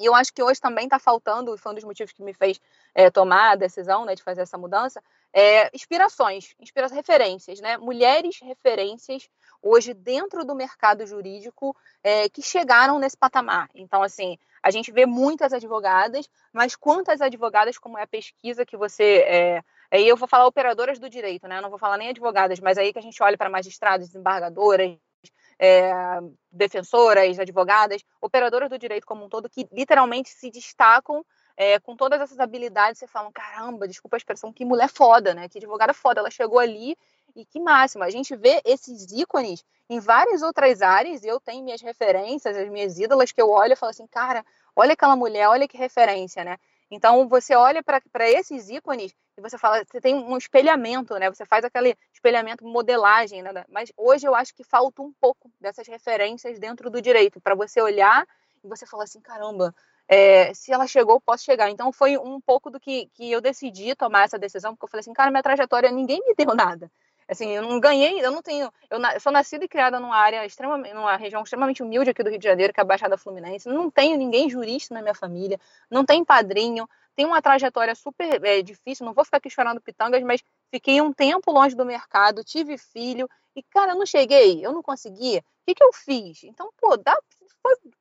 [0.00, 2.32] e eu acho que hoje também está faltando, e foi um dos motivos que me
[2.32, 2.58] fez
[2.94, 7.76] é, tomar a decisão né, de fazer essa mudança, é, inspirações, inspirações, referências, né?
[7.76, 9.28] Mulheres referências
[9.62, 13.68] hoje dentro do mercado jurídico é, que chegaram nesse patamar.
[13.74, 18.76] Então, assim, a gente vê muitas advogadas, mas quantas advogadas, como é a pesquisa que
[18.76, 19.24] você.
[19.26, 21.58] É, aí eu vou falar operadoras do direito, né?
[21.58, 24.96] Eu não vou falar nem advogadas, mas aí que a gente olha para magistrados, desembargadoras,
[25.60, 25.92] é,
[26.50, 31.22] defensoras, advogadas, operadoras do direito como um todo, que literalmente se destacam
[31.54, 32.98] é, com todas essas habilidades.
[32.98, 35.50] Você fala, caramba, desculpa a expressão, que mulher foda, né?
[35.50, 36.20] Que advogada foda.
[36.20, 36.96] Ela chegou ali
[37.36, 38.02] e que máximo.
[38.02, 42.98] A gente vê esses ícones em várias outras áreas, eu tenho minhas referências, as minhas
[42.98, 44.44] ídolas que eu olho e falo assim, cara,
[44.74, 46.56] olha aquela mulher, olha que referência, né?
[46.90, 51.30] Então você olha para esses ícones e você fala, você tem um espelhamento, né?
[51.30, 53.64] Você faz aquele espelhamento, modelagem, né?
[53.68, 57.80] Mas hoje eu acho que falta um pouco dessas referências dentro do direito para você
[57.80, 58.26] olhar
[58.62, 59.74] e você falar assim, caramba,
[60.08, 61.70] é, se ela chegou, posso chegar.
[61.70, 65.00] Então foi um pouco do que, que eu decidi tomar essa decisão, porque eu falei
[65.00, 66.90] assim, cara, minha trajetória ninguém me deu nada.
[67.30, 68.72] Assim, eu não ganhei, eu não tenho.
[68.90, 72.24] Eu, na, eu sou nascida e criada numa área extremamente, numa região extremamente humilde aqui
[72.24, 73.68] do Rio de Janeiro, que é a Baixada Fluminense.
[73.68, 75.56] Não tenho ninguém jurista na minha família,
[75.88, 79.06] não tem padrinho, tem uma trajetória super é, difícil.
[79.06, 83.28] Não vou ficar aqui chorando pitangas, mas fiquei um tempo longe do mercado, tive filho,
[83.54, 85.38] e, cara, eu não cheguei, eu não consegui.
[85.38, 86.42] O que, que eu fiz?
[86.42, 87.16] Então, pô, dá,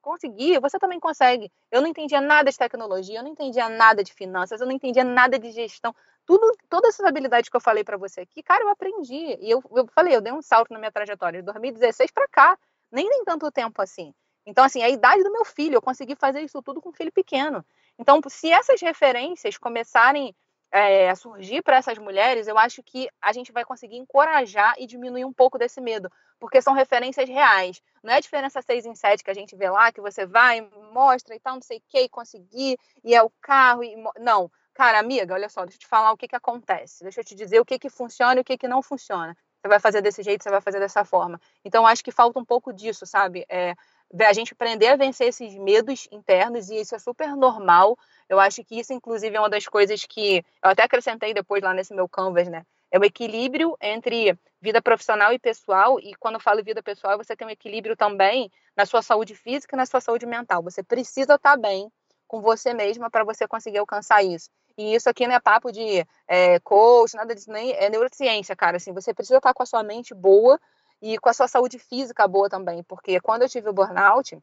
[0.02, 1.52] conseguir, você também consegue.
[1.72, 5.04] Eu não entendia nada de tecnologia, eu não entendia nada de finanças, eu não entendia
[5.04, 5.94] nada de gestão
[6.30, 9.36] tudo, todas essas habilidades que eu falei para você aqui, cara, eu aprendi.
[9.42, 12.56] E eu, eu falei, eu dei um salto na minha trajetória de 2016 para cá,
[12.92, 14.14] nem nem tanto tempo assim.
[14.46, 17.12] Então, assim, a idade do meu filho, eu consegui fazer isso tudo com um filho
[17.12, 17.66] pequeno.
[17.98, 20.36] Então, se essas referências começarem
[20.72, 24.86] é, a surgir para essas mulheres, eu acho que a gente vai conseguir encorajar e
[24.86, 27.82] diminuir um pouco desse medo, porque são referências reais.
[28.04, 30.62] Não é a diferença 6 em 7 que a gente vê lá, que você vai,
[30.94, 33.84] mostra e tal, não sei o que, e conseguir, e é o carro.
[33.84, 33.96] E...
[34.20, 37.24] Não, cara, amiga, olha só, deixa eu te falar o que, que acontece, deixa eu
[37.26, 39.36] te dizer o que, que funciona e o que, que não funciona.
[39.62, 41.38] Você vai fazer desse jeito, você vai fazer dessa forma.
[41.66, 43.46] Então, acho que falta um pouco disso, sabe?
[43.50, 43.76] É,
[44.22, 47.98] a gente aprender a vencer esses medos internos, e isso é super normal.
[48.30, 51.74] Eu acho que isso, inclusive, é uma das coisas que eu até acrescentei depois lá
[51.74, 52.66] nesse meu canvas, né?
[52.90, 57.36] É o equilíbrio entre vida profissional e pessoal, e quando eu falo vida pessoal, você
[57.36, 60.64] tem um equilíbrio também na sua saúde física e na sua saúde mental.
[60.64, 61.92] Você precisa estar bem
[62.30, 64.50] com você mesma para você conseguir alcançar isso.
[64.80, 68.78] E isso aqui não é papo de é, coach, nada disso, nem é neurociência, cara.
[68.78, 70.58] Assim, você precisa estar com a sua mente boa
[71.02, 72.82] e com a sua saúde física boa também.
[72.84, 74.42] Porque quando eu tive o burnout,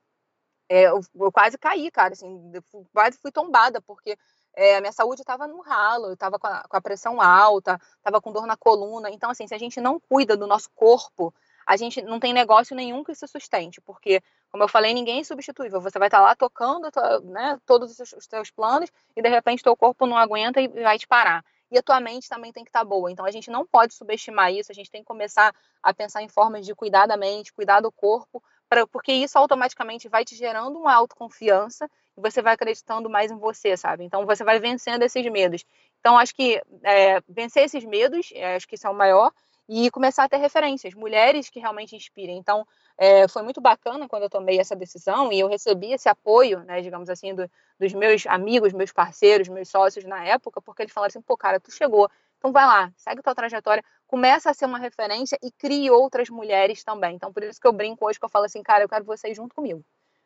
[0.68, 2.12] é, eu, eu, quase caí, cara.
[2.12, 2.52] Assim,
[2.92, 4.18] quase fui tombada, porque
[4.54, 8.20] é, a minha saúde estava no ralo, eu estava com, com, a pressão alta, estava
[8.20, 9.08] com dor na coluna.
[9.08, 11.32] Então, assim, se a gente não cuida do nosso corpo,
[11.66, 15.24] a gente não tem negócio nenhum que se sustente, porque, como eu falei, ninguém é
[15.24, 15.80] substituível.
[15.80, 16.88] Você vai estar lá tocando
[17.24, 21.08] né, todos os seus planos e, de repente, teu corpo não aguenta e vai te
[21.08, 21.44] parar.
[21.68, 23.10] E a tua mente também tem que estar boa.
[23.10, 25.52] Então, a gente não pode subestimar isso, a gente tem que começar
[25.82, 30.08] a pensar em formas de cuidar da mente, cuidar do corpo, pra, porque isso automaticamente
[30.08, 34.04] vai te gerando uma autoconfiança e você vai acreditando mais em você, sabe?
[34.04, 35.64] Então, você vai vencendo esses medos.
[35.98, 39.32] Então, acho que é, vencer esses medos, é, acho que isso é o maior,
[39.68, 42.38] e começar a ter referências, mulheres que realmente inspirem.
[42.38, 46.60] Então, é, foi muito bacana quando eu tomei essa decisão e eu recebi esse apoio,
[46.60, 50.92] né, digamos assim, do, dos meus amigos, meus parceiros, meus sócios na época, porque eles
[50.92, 52.08] falaram assim: pô, cara, tu chegou,
[52.38, 56.84] então vai lá, segue tua trajetória, começa a ser uma referência e crie outras mulheres
[56.84, 57.16] também.
[57.16, 59.36] Então, por isso que eu brinco hoje que eu falo assim, cara, eu quero vocês
[59.36, 59.84] junto comigo.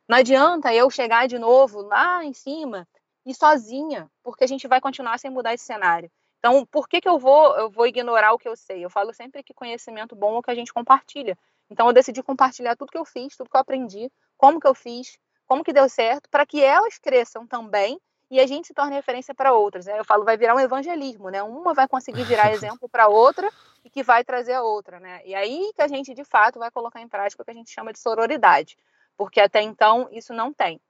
[0.09, 2.87] Não adianta eu chegar de novo lá em cima
[3.25, 6.11] e sozinha, porque a gente vai continuar sem mudar esse cenário.
[6.41, 8.85] Então, por que, que eu vou eu vou ignorar o que eu sei?
[8.85, 11.39] Eu falo sempre que conhecimento bom é o que a gente compartilha.
[11.71, 14.75] Então, eu decidi compartilhar tudo que eu fiz, tudo que eu aprendi, como que eu
[14.75, 18.95] fiz, como que deu certo, para que elas cresçam também e a gente se torne
[18.95, 19.87] referência para outras.
[19.87, 19.99] Né?
[19.99, 21.43] Eu falo, vai virar um evangelismo, né?
[21.43, 23.51] Uma vai conseguir virar exemplo para outra
[23.85, 25.21] e que vai trazer a outra, né?
[25.25, 27.71] E aí que a gente, de fato, vai colocar em prática o que a gente
[27.71, 28.79] chama de sororidade,
[29.17, 30.81] porque até então isso não tem.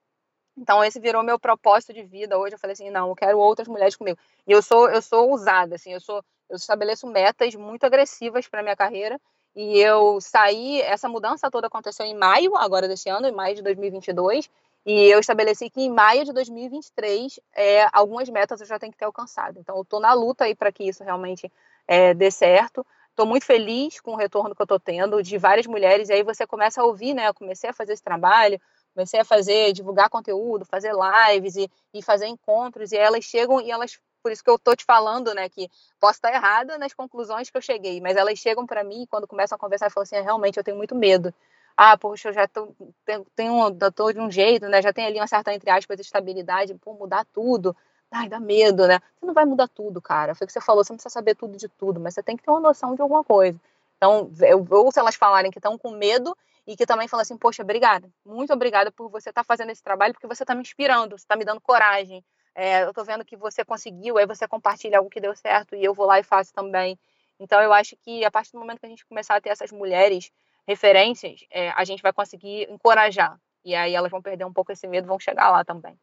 [0.57, 2.55] Então esse virou meu propósito de vida hoje.
[2.55, 4.18] Eu falei assim, não, eu quero outras mulheres comigo.
[4.46, 8.62] E eu sou eu sou ousada, assim, eu sou eu estabeleço metas muito agressivas para
[8.62, 9.20] minha carreira.
[9.55, 13.62] E eu saí, essa mudança toda aconteceu em maio, agora desse ano, em maio de
[13.62, 14.48] 2022.
[14.86, 18.98] E eu estabeleci que em maio de 2023, é, algumas metas eu já tenho que
[18.98, 19.59] ter alcançado.
[19.59, 21.53] Então, eu estou na luta aí para que isso realmente
[21.86, 22.86] é, dê certo.
[23.11, 26.22] estou muito feliz com o retorno que eu estou tendo de várias mulheres, e aí
[26.22, 27.28] você começa a ouvir, né?
[27.28, 28.61] Eu comecei a fazer esse trabalho,
[28.95, 33.70] comecei a fazer, divulgar conteúdo, fazer lives e, e fazer encontros, e elas chegam e
[33.70, 37.49] elas por isso que eu tô te falando, né, que posso estar errada nas conclusões
[37.49, 40.16] que eu cheguei, mas elas chegam para mim quando começam a conversar e falam assim,
[40.16, 41.32] é, realmente eu tenho muito medo.
[41.76, 42.74] Ah, poxa, eu já tô,
[43.05, 46.74] tenho, tenho, tô de um jeito, né, já tem ali uma certa, entre aspas, estabilidade,
[46.74, 47.74] pô, mudar tudo.
[48.11, 48.99] Ai, dá medo, né?
[49.14, 50.34] Você não vai mudar tudo, cara.
[50.34, 52.36] Foi o que você falou, você não precisa saber tudo de tudo, mas você tem
[52.36, 53.59] que ter uma noção de alguma coisa.
[53.97, 56.36] Então, eu ouço elas falarem que estão com medo
[56.67, 59.83] e que também falam assim, poxa, obrigada, muito obrigada por você estar tá fazendo esse
[59.83, 63.25] trabalho, porque você está me inspirando, você está me dando coragem, é, eu estou vendo
[63.25, 66.23] que você conseguiu, aí você compartilha algo que deu certo e eu vou lá e
[66.23, 66.99] faço também.
[67.39, 69.73] Então, eu acho que a partir do momento que a gente começar a ter essas
[69.73, 70.31] mulheres
[70.67, 73.41] referências, é, a gente vai conseguir encorajar.
[73.65, 75.99] E aí elas vão perder um pouco esse medo, vão chegar lá também.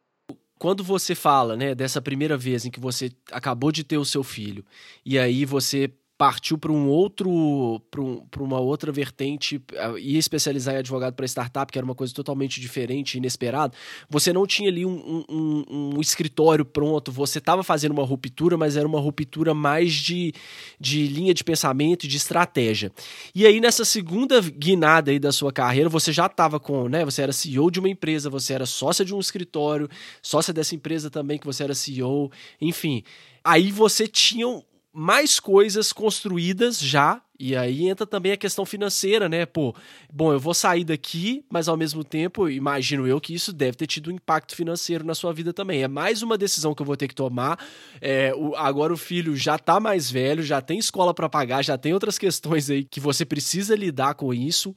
[0.58, 4.24] Quando você fala, né, dessa primeira vez em que você acabou de ter o seu
[4.24, 4.64] filho,
[5.04, 5.88] e aí você
[6.18, 9.62] partiu para um outro para um, uma outra vertente
[10.00, 13.72] e especializar em advogado para startup que era uma coisa totalmente diferente inesperada.
[14.10, 18.76] Você não tinha ali um, um, um escritório pronto você estava fazendo uma ruptura mas
[18.76, 20.34] era uma ruptura mais de,
[20.80, 22.90] de linha de pensamento e de estratégia.
[23.32, 27.22] E aí nessa segunda guinada aí da sua carreira você já estava com né você
[27.22, 29.88] era CEO de uma empresa você era sócia de um escritório
[30.20, 33.04] sócia dessa empresa também que você era CEO enfim.
[33.44, 34.46] Aí você tinha
[34.92, 39.46] mais coisas construídas já e aí entra também a questão financeira, né?
[39.46, 39.72] Pô,
[40.12, 43.86] bom, eu vou sair daqui, mas ao mesmo tempo, imagino eu que isso deve ter
[43.86, 45.84] tido um impacto financeiro na sua vida também.
[45.84, 47.56] É mais uma decisão que eu vou ter que tomar.
[48.00, 51.78] É, o, agora o filho já tá mais velho, já tem escola para pagar, já
[51.78, 54.74] tem outras questões aí que você precisa lidar com isso.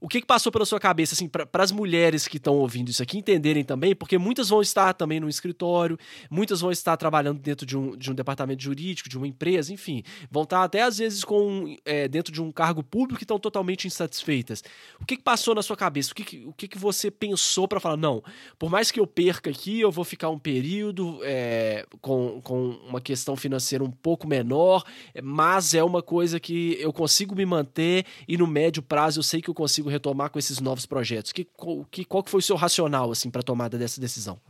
[0.00, 3.02] O que, que passou pela sua cabeça, assim, para as mulheres que estão ouvindo isso
[3.02, 5.98] aqui entenderem também, porque muitas vão estar também no escritório,
[6.30, 10.02] muitas vão estar trabalhando dentro de um, de um departamento jurídico, de uma empresa, enfim,
[10.30, 11.76] vão estar até às vezes com.
[11.84, 14.62] É, dentro de um cargo público e estão totalmente insatisfeitas.
[15.00, 16.12] O que, que passou na sua cabeça?
[16.12, 18.22] O que, o que, que você pensou para falar, não,
[18.58, 23.00] por mais que eu perca aqui, eu vou ficar um período é, com, com uma
[23.00, 24.84] questão financeira um pouco menor,
[25.22, 29.40] mas é uma coisa que eu consigo me manter e no médio prazo eu sei
[29.42, 31.32] que eu consigo retomar com esses novos projetos.
[31.32, 31.46] Que,
[31.90, 34.40] que, qual que foi o seu racional assim para a tomada dessa decisão?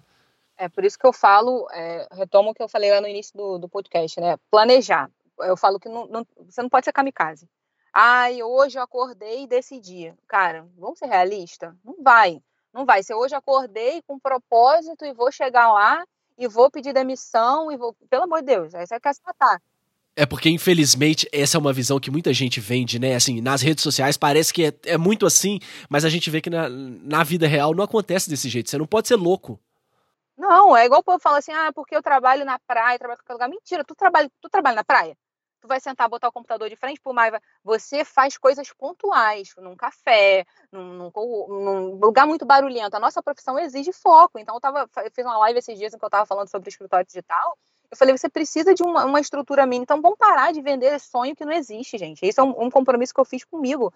[0.56, 3.36] É por isso que eu falo, é, retomo o que eu falei lá no início
[3.36, 4.36] do, do podcast, né?
[4.50, 5.10] Planejar
[5.42, 7.48] eu falo que não, não, você não pode ser kamikaze.
[7.92, 10.14] Ai, hoje eu acordei e decidi.
[10.28, 11.74] Cara, vamos ser realistas?
[11.84, 12.40] Não vai.
[12.72, 13.02] Não vai.
[13.02, 16.04] Se hoje acordei com propósito e vou chegar lá
[16.38, 17.94] e vou pedir demissão e vou.
[18.08, 19.60] Pelo amor de Deus, aí você quer se matar.
[20.20, 23.14] É porque, infelizmente, essa é uma visão que muita gente vende, né?
[23.14, 25.58] Assim, nas redes sociais parece que é, é muito assim,
[25.88, 28.68] mas a gente vê que na, na vida real não acontece desse jeito.
[28.68, 29.58] Você não pode ser louco.
[30.36, 33.22] Não, é igual o povo fala assim, ah, porque eu trabalho na praia, trabalho em
[33.22, 33.48] qualquer lugar.
[33.48, 35.16] Mentira, tu trabalha, tu trabalha na praia?
[35.60, 37.40] tu vai sentar, botar o computador de frente pro Maiva.
[37.62, 41.12] Você faz coisas pontuais, num café, num, num,
[41.48, 42.96] num, lugar muito barulhento.
[42.96, 44.38] A nossa profissão exige foco.
[44.38, 46.68] Então, eu, tava, eu fiz uma live esses dias em que eu estava falando sobre
[46.68, 47.58] escritório digital.
[47.90, 49.82] Eu falei, você precisa de uma, uma, estrutura mínima.
[49.82, 52.24] Então, vamos parar de vender sonho que não existe, gente.
[52.24, 53.92] Isso é um, um compromisso que eu fiz comigo.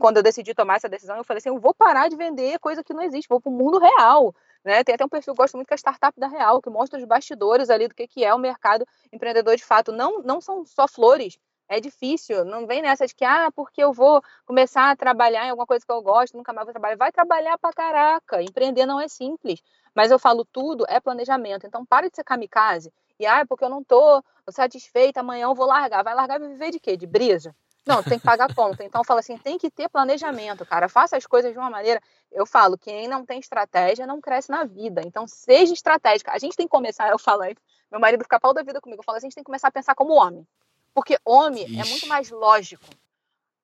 [0.00, 2.82] Quando eu decidi tomar essa decisão, eu falei assim, eu vou parar de vender coisa
[2.82, 4.34] que não existe, vou para o mundo real.
[4.64, 4.82] Né?
[4.82, 6.70] Tem até um perfil que eu gosto muito que é a Startup da Real, que
[6.70, 9.92] mostra os bastidores ali do que, que é o mercado empreendedor de fato.
[9.92, 11.38] Não, não são só flores,
[11.68, 12.44] é difícil.
[12.46, 15.84] Não vem nessa de que, ah, porque eu vou começar a trabalhar em alguma coisa
[15.84, 16.96] que eu gosto, nunca mais vou trabalhar.
[16.96, 18.42] Vai trabalhar pra caraca.
[18.42, 19.60] Empreender não é simples.
[19.94, 21.66] Mas eu falo tudo é planejamento.
[21.66, 22.92] Então, para de ser kamikaze.
[23.18, 26.02] E, ah, porque eu não tô satisfeita, amanhã eu vou largar.
[26.02, 26.96] Vai largar e viver de quê?
[26.96, 27.54] De brisa?
[27.86, 28.82] Não, tem que pagar conta.
[28.82, 30.88] Então, eu falo assim, tem que ter planejamento, cara.
[30.88, 32.00] Faça as coisas de uma maneira.
[32.32, 35.02] Eu falo, quem não tem estratégia não cresce na vida.
[35.04, 36.32] Então, seja estratégica.
[36.32, 37.54] A gente tem que começar, eu falo aí,
[37.90, 39.00] meu marido fica pau da vida comigo.
[39.00, 40.46] Eu falo assim, a gente tem que começar a pensar como homem.
[40.94, 41.80] Porque homem Ixi.
[41.80, 42.84] é muito mais lógico.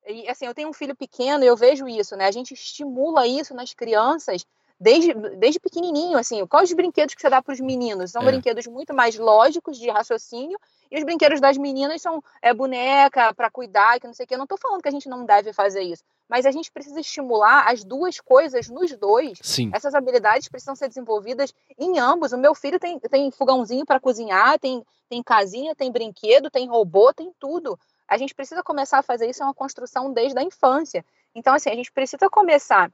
[0.07, 2.27] E, assim, eu tenho um filho pequeno e eu vejo isso, né?
[2.27, 4.45] A gente estimula isso nas crianças
[4.81, 8.13] desde, desde pequenininho, assim, quais os brinquedos que você dá para os meninos?
[8.13, 8.25] São é.
[8.25, 10.59] brinquedos muito mais lógicos de raciocínio
[10.91, 14.35] e os brinquedos das meninas são é, boneca para cuidar, que não sei o que.
[14.35, 16.99] Eu não estou falando que a gente não deve fazer isso, mas a gente precisa
[16.99, 19.39] estimular as duas coisas nos dois.
[19.43, 19.71] Sim.
[19.75, 22.33] Essas habilidades precisam ser desenvolvidas em ambos.
[22.33, 27.13] O meu filho tem, tem fogãozinho para cozinhar, tem, tem casinha, tem brinquedo, tem robô,
[27.13, 27.79] tem tudo.
[28.09, 31.05] A gente precisa começar a fazer isso, é uma construção desde a infância.
[31.35, 32.91] Então, assim, a gente precisa começar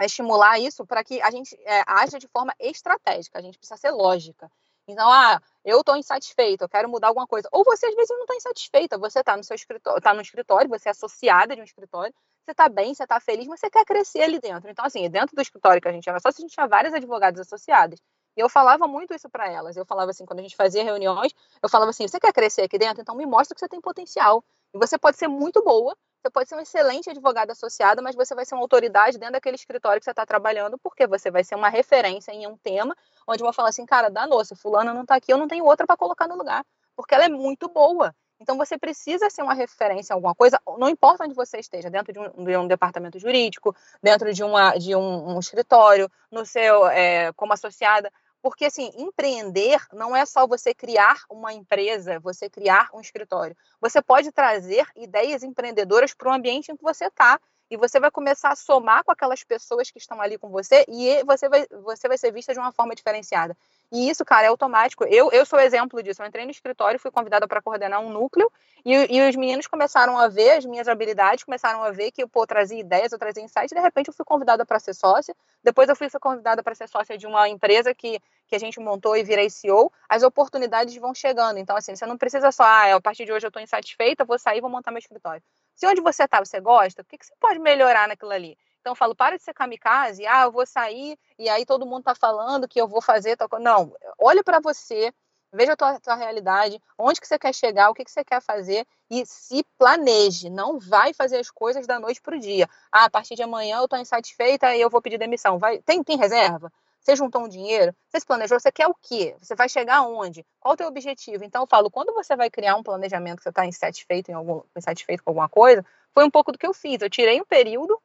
[0.00, 3.90] estimular isso para que a gente é, haja de forma estratégica, a gente precisa ser
[3.90, 4.50] lógica.
[4.86, 7.48] Então, ah, eu estou insatisfeita, eu quero mudar alguma coisa.
[7.50, 10.68] Ou você, às vezes, não está insatisfeita, você está no seu escritório, está no escritório,
[10.68, 12.12] você é associada de um escritório,
[12.44, 14.70] você está bem, você está feliz, mas você quer crescer ali dentro.
[14.70, 17.40] Então, assim, dentro do escritório que a gente era só a gente tinha várias advogadas
[17.40, 17.98] associadas.
[18.36, 19.76] E eu falava muito isso para elas.
[19.76, 21.32] Eu falava assim, quando a gente fazia reuniões,
[21.62, 23.00] eu falava assim: você quer crescer aqui dentro?
[23.00, 24.44] Então me mostra que você tem potencial.
[24.74, 28.34] E você pode ser muito boa, você pode ser um excelente advogado associado, mas você
[28.34, 31.54] vai ser uma autoridade dentro daquele escritório que você está trabalhando, porque você vai ser
[31.54, 32.96] uma referência em um tema,
[33.26, 35.86] onde vão falar assim, cara, danou, se fulana não está aqui, eu não tenho outra
[35.86, 36.64] para colocar no lugar,
[36.96, 38.14] porque ela é muito boa.
[38.40, 42.12] Então você precisa ser uma referência em alguma coisa, não importa onde você esteja, dentro
[42.12, 46.86] de um, de um departamento jurídico, dentro de, uma, de um, um escritório, no seu
[46.88, 48.10] é, como associada,
[48.44, 53.56] porque, assim, empreender não é só você criar uma empresa, você criar um escritório.
[53.80, 57.40] Você pode trazer ideias empreendedoras para o ambiente em que você está.
[57.70, 61.24] E você vai começar a somar com aquelas pessoas que estão ali com você e
[61.24, 63.56] você vai, você vai ser vista de uma forma diferenciada.
[63.92, 65.04] E isso, cara, é automático.
[65.04, 66.22] Eu, eu sou exemplo disso.
[66.22, 68.50] Eu entrei no escritório, fui convidada para coordenar um núcleo
[68.84, 72.28] e, e os meninos começaram a ver as minhas habilidades, começaram a ver que eu
[72.28, 73.70] pô, trazia ideias, eu trazia insights.
[73.70, 75.34] De repente eu fui convidada para ser sócia.
[75.62, 79.16] Depois eu fui convidada para ser sócia de uma empresa que, que a gente montou
[79.16, 79.92] e virei CEO.
[80.08, 81.58] As oportunidades vão chegando.
[81.58, 84.38] Então, assim, você não precisa só, ah, a partir de hoje eu estou insatisfeita, vou
[84.38, 85.42] sair, vou montar meu escritório.
[85.74, 88.56] Se onde você está você gosta, o que, que você pode melhorar naquilo ali?
[88.84, 92.00] Então eu falo, para de ser kamikaze, ah, eu vou sair e aí todo mundo
[92.00, 93.48] está falando que eu vou fazer tal.
[93.58, 95.10] Não, olha para você,
[95.50, 98.42] veja a tua, tua, realidade, onde que você quer chegar, o que, que você quer
[98.42, 100.50] fazer e se planeje.
[100.50, 102.68] Não vai fazer as coisas da noite para o dia.
[102.92, 105.58] Ah, a partir de amanhã eu estou insatisfeita e eu vou pedir demissão.
[105.58, 106.70] Vai, tem, tem reserva?
[107.00, 107.94] Você juntou um dinheiro?
[108.10, 108.60] Você se planejou?
[108.60, 109.34] Você quer o quê?
[109.40, 110.44] Você vai chegar aonde?
[110.60, 111.42] Qual o teu objetivo?
[111.42, 114.60] Então eu falo, quando você vai criar um planejamento que você está insatisfeito, em algum,
[114.76, 115.82] insatisfeito com alguma coisa,
[116.12, 117.00] foi um pouco do que eu fiz.
[117.00, 117.98] Eu tirei um período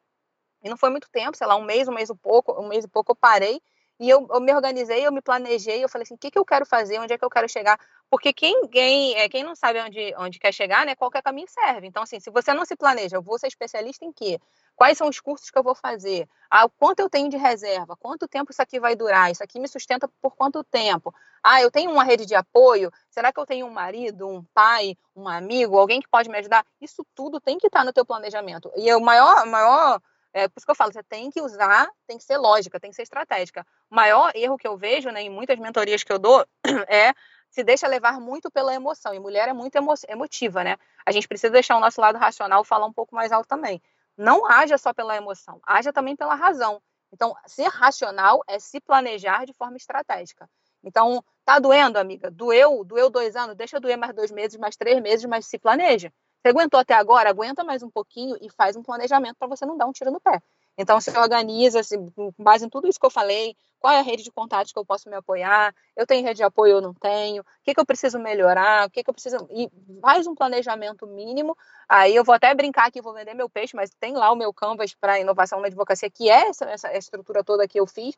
[0.62, 2.84] e não foi muito tempo, sei lá, um mês, um mês e pouco, um mês
[2.84, 3.60] e pouco eu parei
[4.00, 6.44] e eu, eu me organizei, eu me planejei, eu falei assim, o que, que eu
[6.44, 7.78] quero fazer, onde é que eu quero chegar?
[8.08, 11.86] Porque quem, quem, é, quem não sabe onde, onde quer chegar, né, qualquer caminho serve.
[11.86, 14.40] Então, assim, se você não se planeja, eu vou ser especialista em quê?
[14.74, 16.26] Quais são os cursos que eu vou fazer?
[16.50, 17.94] Ah, quanto eu tenho de reserva?
[17.94, 19.30] Quanto tempo isso aqui vai durar?
[19.30, 21.14] Isso aqui me sustenta por quanto tempo?
[21.44, 22.90] Ah, eu tenho uma rede de apoio?
[23.10, 26.64] Será que eu tenho um marido, um pai, um amigo, alguém que pode me ajudar?
[26.80, 28.72] Isso tudo tem que estar no teu planejamento.
[28.76, 30.00] E o maior, maior
[30.32, 32.90] é por isso que eu falo, você tem que usar, tem que ser lógica, tem
[32.90, 33.66] que ser estratégica.
[33.90, 36.46] O maior erro que eu vejo, né, em muitas mentorias que eu dou,
[36.88, 37.12] é
[37.50, 39.12] se deixa levar muito pela emoção.
[39.12, 40.76] E mulher é muito emo emotiva, né?
[41.04, 43.82] A gente precisa deixar o nosso lado racional falar um pouco mais alto também.
[44.16, 46.80] Não haja só pela emoção, haja também pela razão.
[47.12, 50.48] Então, ser racional é se planejar de forma estratégica.
[50.82, 52.30] Então, tá doendo, amiga?
[52.30, 56.12] Doeu, doeu dois anos, deixa doer mais dois meses, mais três meses, mas se planeja.
[56.42, 57.28] Você aguentou até agora?
[57.28, 60.20] Aguenta mais um pouquinho e faz um planejamento para você não dar um tiro no
[60.20, 60.40] pé.
[60.78, 64.02] Então, se organiza, se, com base em tudo isso que eu falei, qual é a
[64.02, 65.74] rede de contatos que eu posso me apoiar?
[65.94, 67.42] Eu tenho rede de apoio ou não tenho?
[67.42, 68.86] O que, que eu preciso melhorar?
[68.86, 69.46] O que, que eu preciso.
[69.50, 69.70] E
[70.00, 71.54] faz um planejamento mínimo.
[71.86, 74.54] Aí eu vou até brincar que vou vender meu peixe, mas tem lá o meu
[74.54, 78.16] Canvas para inovação na advocacia, que é essa, essa estrutura toda que eu fiz,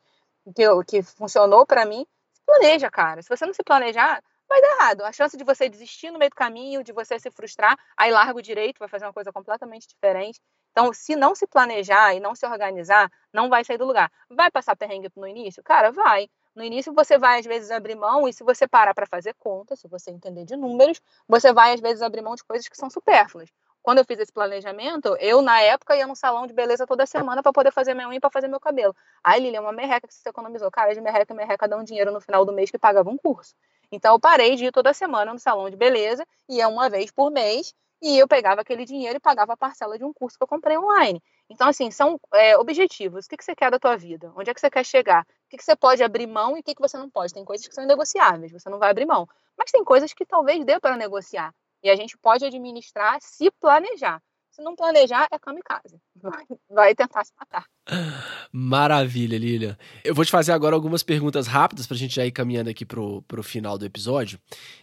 [0.55, 2.07] que, eu, que funcionou para mim.
[2.33, 3.21] Se planeja, cara.
[3.21, 5.03] Se você não se planejar, vai dar errado.
[5.05, 8.39] A chance de você desistir no meio do caminho, de você se frustrar, aí larga
[8.39, 10.41] o direito, vai fazer uma coisa completamente diferente.
[10.71, 14.11] Então, se não se planejar e não se organizar, não vai sair do lugar.
[14.31, 15.63] Vai passar perrengue no início?
[15.63, 16.29] Cara, vai.
[16.55, 19.75] No início você vai às vezes abrir mão e se você parar para fazer conta,
[19.77, 22.91] se você entender de números, você vai às vezes abrir mão de coisas que são
[22.91, 23.51] supérfluas.
[23.83, 27.43] Quando eu fiz esse planejamento, eu na época ia no salão de beleza toda semana
[27.43, 28.95] para poder fazer minha unha e para fazer meu cabelo.
[29.25, 30.71] Aí, Lilian, uma merreca que você economizou.
[30.71, 33.55] Cara, de merreca, merreca dá um dinheiro no final do mês que pagava um curso.
[33.91, 37.31] Então eu parei de ir toda semana no salão de beleza, ia uma vez por
[37.31, 40.49] mês, e eu pegava aquele dinheiro e pagava a parcela de um curso que eu
[40.49, 41.23] comprei online.
[41.49, 43.27] Então, assim, são é, objetivos.
[43.27, 44.33] O que, que você quer da tua vida?
[44.35, 45.23] Onde é que você quer chegar?
[45.23, 47.33] O que, que você pode abrir mão e o que, que você não pode?
[47.33, 49.29] Tem coisas que são negociáveis, você não vai abrir mão.
[49.57, 51.55] Mas tem coisas que talvez dê para negociar.
[51.83, 54.23] E a gente pode administrar se planejar.
[54.53, 55.99] Se não planejar, é kamikaze.
[56.15, 57.65] Vai, vai tentar se matar.
[58.53, 59.79] Maravilha, Lilia.
[60.05, 62.85] Eu vou te fazer agora algumas perguntas rápidas para a gente já ir caminhando aqui
[62.85, 64.39] pro, pro final do episódio.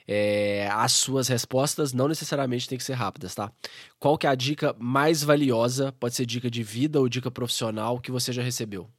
[0.08, 3.52] É, as suas respostas não necessariamente têm que ser rápidas, tá?
[4.00, 8.02] Qual que é a dica mais valiosa, pode ser dica de vida ou dica profissional,
[8.02, 8.90] que você já recebeu?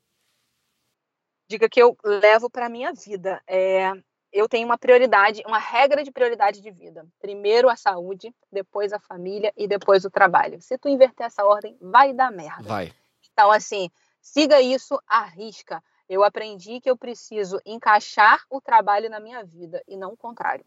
[1.48, 3.42] Dica que eu levo para minha vida.
[3.44, 3.90] É,
[4.33, 7.07] eu tenho uma prioridade, uma regra de prioridade de vida.
[7.20, 10.61] Primeiro a saúde, depois a família e depois o trabalho.
[10.61, 12.62] Se tu inverter essa ordem, vai dar merda.
[12.62, 12.93] Vai.
[13.33, 15.83] Então, assim, siga isso, arrisca.
[16.09, 20.64] Eu aprendi que eu preciso encaixar o trabalho na minha vida e não o contrário.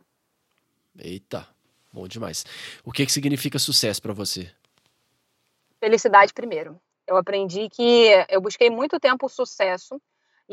[0.98, 1.48] Eita,
[1.92, 2.46] bom demais.
[2.84, 4.52] O que, que significa sucesso para você?
[5.80, 6.80] Felicidade primeiro.
[7.06, 10.02] Eu aprendi que eu busquei muito tempo o sucesso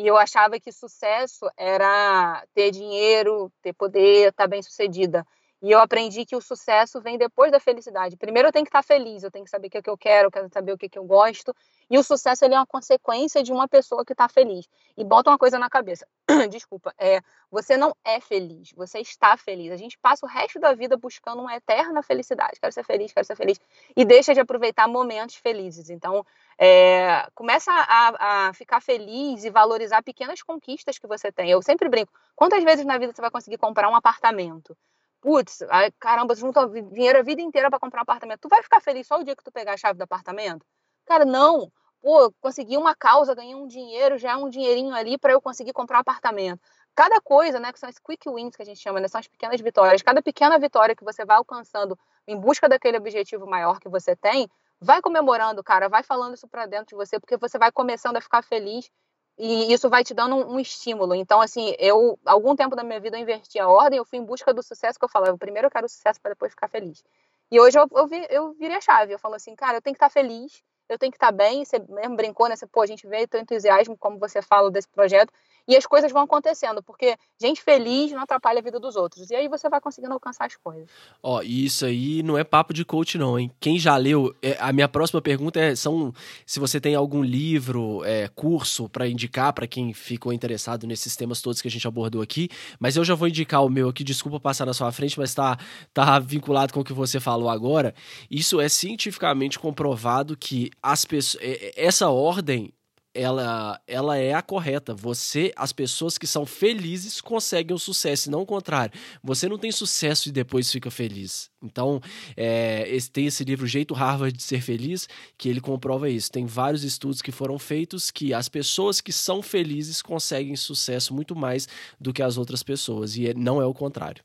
[0.01, 5.27] e eu achava que sucesso era ter dinheiro, ter poder, estar tá bem sucedida.
[5.63, 8.17] E eu aprendi que o sucesso vem depois da felicidade.
[8.17, 9.99] Primeiro eu tenho que estar feliz, eu tenho que saber o que, é que eu
[9.99, 11.55] quero, eu quero saber o que, é que eu gosto.
[11.91, 14.67] E o sucesso ele é uma consequência de uma pessoa que está feliz.
[14.97, 16.07] E bota uma coisa na cabeça.
[16.51, 19.71] Desculpa, é, você não é feliz, você está feliz.
[19.71, 22.59] A gente passa o resto da vida buscando uma eterna felicidade.
[22.59, 23.61] Quero ser feliz, quero ser feliz.
[23.95, 25.91] E deixa de aproveitar momentos felizes.
[25.91, 26.25] Então,
[26.59, 31.51] é, começa a, a ficar feliz e valorizar pequenas conquistas que você tem.
[31.51, 32.13] Eu sempre brinco.
[32.35, 34.75] Quantas vezes na vida você vai conseguir comprar um apartamento?
[35.21, 35.59] Putz,
[35.99, 38.41] caramba, você junta dinheiro a vida inteira para comprar um apartamento.
[38.41, 40.65] Tu vai ficar feliz só o dia que tu pegar a chave do apartamento?
[41.07, 41.71] Cara, não.
[42.01, 45.73] Pô, consegui uma causa, ganhei um dinheiro, já é um dinheirinho ali para eu conseguir
[45.73, 46.61] comprar um apartamento.
[46.95, 49.29] Cada coisa, né, que são as quick wins que a gente chama, né, são as
[49.29, 50.03] pequenas vitórias.
[50.03, 54.49] Cada pequena vitória que você vai alcançando em busca daquele objetivo maior que você tem,
[54.81, 58.21] vai comemorando, cara, vai falando isso para dentro de você, porque você vai começando a
[58.21, 58.91] ficar feliz
[59.39, 61.15] e isso vai te dando um, um, estímulo.
[61.15, 64.25] Então, assim, eu, algum tempo da minha vida, eu inverti a ordem, eu fui em
[64.25, 65.37] busca do sucesso que eu falava.
[65.39, 67.03] Primeiro eu quero sucesso para depois ficar feliz.
[67.51, 69.13] E hoje eu, eu, vi, eu virei a chave.
[69.13, 71.65] Eu falo assim, cara, eu tenho que estar feliz, eu tenho que estar bem.
[71.65, 72.55] Você mesmo brincou, né?
[72.71, 75.33] Pô, a gente vê teu entusiasmo, como você fala desse projeto
[75.67, 79.31] e as coisas vão acontecendo, porque gente feliz não atrapalha a vida dos outros.
[79.31, 80.89] E aí você vai conseguindo alcançar as coisas.
[81.23, 83.51] Ó, e isso aí não é papo de coach, não, hein?
[83.61, 86.13] Quem já leu, é, a minha próxima pergunta é: são
[86.47, 91.41] se você tem algum livro, é, curso para indicar para quem ficou interessado nesses temas
[91.41, 92.49] todos que a gente abordou aqui.
[92.79, 95.59] Mas eu já vou indicar o meu aqui, desculpa passar na sua frente, mas tá,
[95.93, 97.95] tá vinculado com o que você falou agora.
[98.31, 101.43] Isso é cientificamente comprovado que as pessoas.
[101.43, 102.73] É, é, essa ordem
[103.15, 104.95] ela, ela é a correta.
[104.95, 108.99] Você, as pessoas que são felizes conseguem o sucesso, não o contrário.
[109.23, 111.51] Você não tem sucesso e depois fica feliz.
[111.63, 112.01] Então,
[112.37, 116.31] é, esse, tem esse livro Jeito Harvard de Ser Feliz, que ele comprova isso.
[116.31, 121.35] Tem vários estudos que foram feitos que as pessoas que são felizes conseguem sucesso muito
[121.35, 121.69] mais
[122.01, 124.23] do que as outras pessoas, e é, não é o contrário.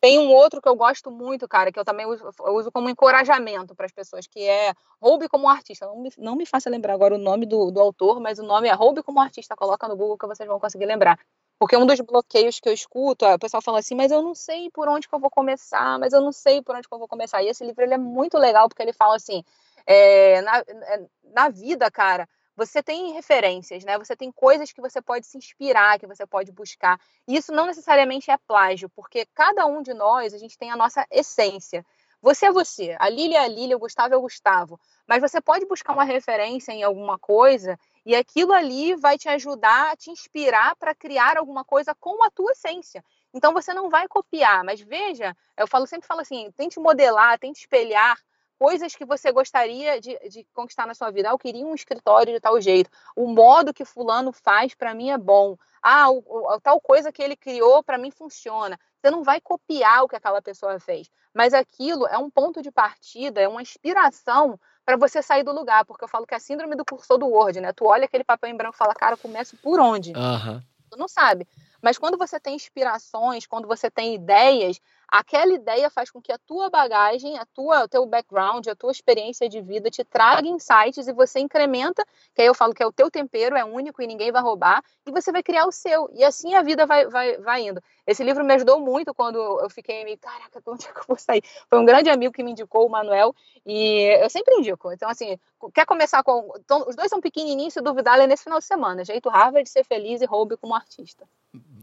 [0.00, 2.88] Tem um outro que eu gosto muito, cara, que eu também uso, eu uso como
[2.88, 5.86] encorajamento para as pessoas, que é Roube como artista.
[5.86, 8.68] Não me, não me faça lembrar agora o nome do, do autor, mas o nome
[8.68, 9.54] é Roube como artista.
[9.54, 11.18] Coloca no Google que vocês vão conseguir lembrar.
[11.58, 14.70] Porque um dos bloqueios que eu escuto, o pessoal fala assim, mas eu não sei
[14.70, 17.06] por onde que eu vou começar, mas eu não sei por onde que eu vou
[17.06, 17.42] começar.
[17.42, 19.44] E esse livro ele é muito legal, porque ele fala assim,
[19.86, 22.26] é, na, é, na vida, cara,
[22.60, 23.96] você tem referências, né?
[23.96, 27.00] Você tem coisas que você pode se inspirar, que você pode buscar.
[27.26, 30.76] E isso não necessariamente é plágio, porque cada um de nós, a gente tem a
[30.76, 31.82] nossa essência.
[32.20, 34.78] Você é você, a Lília é a Lília, o Gustavo é o Gustavo.
[35.06, 39.96] Mas você pode buscar uma referência em alguma coisa e aquilo ali vai te ajudar,
[39.96, 43.02] te inspirar para criar alguma coisa com a tua essência.
[43.32, 47.60] Então você não vai copiar, mas veja, eu falo sempre falo assim, tente modelar, tente
[47.60, 48.18] espelhar
[48.60, 51.30] coisas que você gostaria de, de, conquistar na sua vida.
[51.30, 52.90] Ah, eu queria um escritório de tal jeito.
[53.16, 55.56] O modo que fulano faz para mim é bom.
[55.82, 58.78] Ah, o, o, tal coisa que ele criou para mim funciona.
[59.00, 62.70] Você não vai copiar o que aquela pessoa fez, mas aquilo é um ponto de
[62.70, 66.40] partida, é uma inspiração para você sair do lugar, porque eu falo que é a
[66.40, 67.72] síndrome do cursor do Word, né?
[67.72, 70.12] Tu olha aquele papel em branco e fala, cara, eu começo por onde?
[70.12, 70.62] Uhum.
[70.90, 71.48] Tu não sabe.
[71.80, 74.78] Mas quando você tem inspirações, quando você tem ideias,
[75.10, 78.92] aquela ideia faz com que a tua bagagem, a tua, o teu background, a tua
[78.92, 82.04] experiência de vida te traga insights e você incrementa,
[82.34, 84.82] que aí eu falo que é o teu tempero, é único e ninguém vai roubar,
[85.06, 86.08] e você vai criar o seu.
[86.14, 87.82] E assim a vida vai, vai, vai indo.
[88.06, 91.18] Esse livro me ajudou muito quando eu fiquei meio, caraca, onde é que eu vou
[91.18, 91.42] sair?
[91.68, 93.34] Foi um grande amigo que me indicou, o Manuel,
[93.66, 94.92] e eu sempre indico.
[94.92, 95.38] Então, assim,
[95.74, 96.52] quer começar com.
[96.58, 99.04] Então, os dois são pequenininhos, se duvidar, é nesse final de semana.
[99.04, 101.26] Jeito Harvard, ser feliz e roube como artista.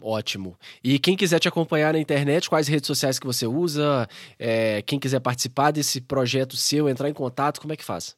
[0.02, 0.58] Ótimo.
[0.84, 4.08] E quem quiser te acompanhar na internet, quais redes sociais que você usa?
[4.38, 8.16] É, quem quiser participar desse projeto seu, entrar em contato, como é que faz?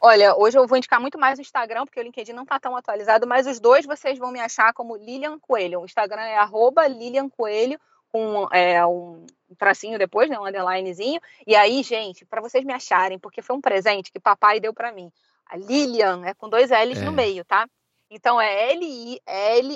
[0.00, 2.76] Olha, hoje eu vou indicar muito mais o Instagram, porque o LinkedIn não está tão
[2.76, 5.80] atualizado, mas os dois vocês vão me achar como Lilian Coelho.
[5.80, 7.78] O Instagram é arroba Lilian Coelho,
[8.12, 9.24] com é, um
[9.58, 11.20] tracinho depois, né, um underlinezinho.
[11.46, 14.92] E aí, gente, para vocês me acharem, porque foi um presente que papai deu para
[14.92, 15.10] mim.
[15.46, 17.04] A Lilian é com dois L's é.
[17.04, 17.68] no meio, tá?
[18.10, 19.72] Então é L-I-L-L-I-A-N.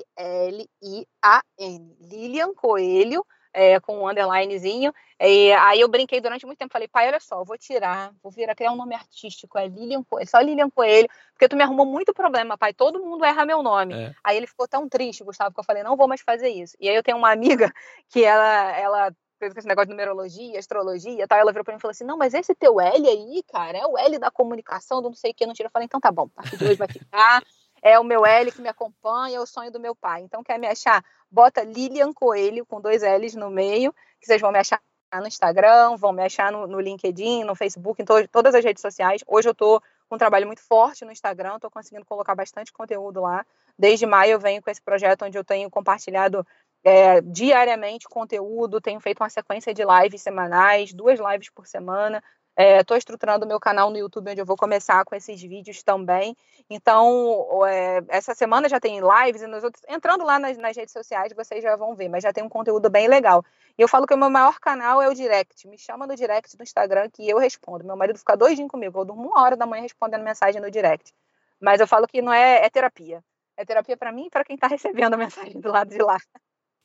[2.00, 4.92] Lilian Coelho, é, com um underlinezinho.
[5.20, 8.54] E aí eu brinquei durante muito tempo, falei, pai, olha só, vou tirar, vou virar,
[8.54, 12.14] criar um nome artístico, é Lilian Coelho, só Lilian Coelho, porque tu me arrumou muito
[12.14, 13.94] problema, pai, todo mundo erra meu nome.
[13.94, 14.14] É.
[14.24, 16.76] Aí ele ficou tão triste, Gustavo, que eu falei, não vou mais fazer isso.
[16.80, 17.70] E aí eu tenho uma amiga
[18.08, 21.80] que ela, ela fez esse negócio de numerologia, astrologia, tal, ela virou pra mim e
[21.80, 25.08] falou assim, não, mas esse teu L aí, cara, é o L da comunicação, do
[25.08, 25.66] não sei o que, não tira.
[25.66, 27.42] Eu falei, então tá bom, parte de hoje vai ficar
[27.82, 30.22] é o meu L que me acompanha, é o sonho do meu pai.
[30.22, 31.04] Então, quer me achar?
[31.30, 34.80] Bota Lilian Coelho, com dois L's no meio, que vocês vão me achar
[35.18, 38.80] no Instagram, vão me achar no, no LinkedIn, no Facebook, em to todas as redes
[38.80, 39.24] sociais.
[39.26, 43.20] Hoje eu estou com um trabalho muito forte no Instagram, estou conseguindo colocar bastante conteúdo
[43.20, 43.44] lá.
[43.78, 46.46] Desde maio eu venho com esse projeto onde eu tenho compartilhado
[46.84, 52.22] é, diariamente conteúdo, tenho feito uma sequência de lives semanais, duas lives por semana.
[52.56, 55.82] Estou é, estruturando o meu canal no YouTube, onde eu vou começar com esses vídeos
[55.82, 56.36] também.
[56.68, 59.82] Então, é, essa semana já tem lives e nos outros.
[59.88, 62.90] Entrando lá nas, nas, redes sociais, vocês já vão ver, mas já tem um conteúdo
[62.90, 63.44] bem legal.
[63.78, 65.66] E eu falo que o meu maior canal é o direct.
[65.68, 67.84] Me chama no direct do Instagram que eu respondo.
[67.84, 69.00] Meu marido fica doidinho comigo.
[69.00, 71.14] Eu durmo uma hora da manhã respondendo mensagem no direct.
[71.60, 73.22] Mas eu falo que não é, é terapia.
[73.56, 76.18] É terapia para mim e para quem está recebendo a mensagem do lado de lá.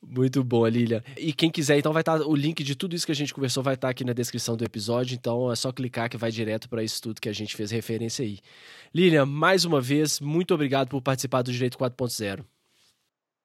[0.08, 1.04] Muito bom, Lilia.
[1.18, 3.34] E quem quiser, então vai estar tá, o link de tudo isso que a gente
[3.34, 6.30] conversou vai estar tá aqui na descrição do episódio, então é só clicar que vai
[6.30, 8.40] direto para isso tudo que a gente fez referência aí.
[8.94, 12.46] Lilia, mais uma vez, muito obrigado por participar do Direito 4.0.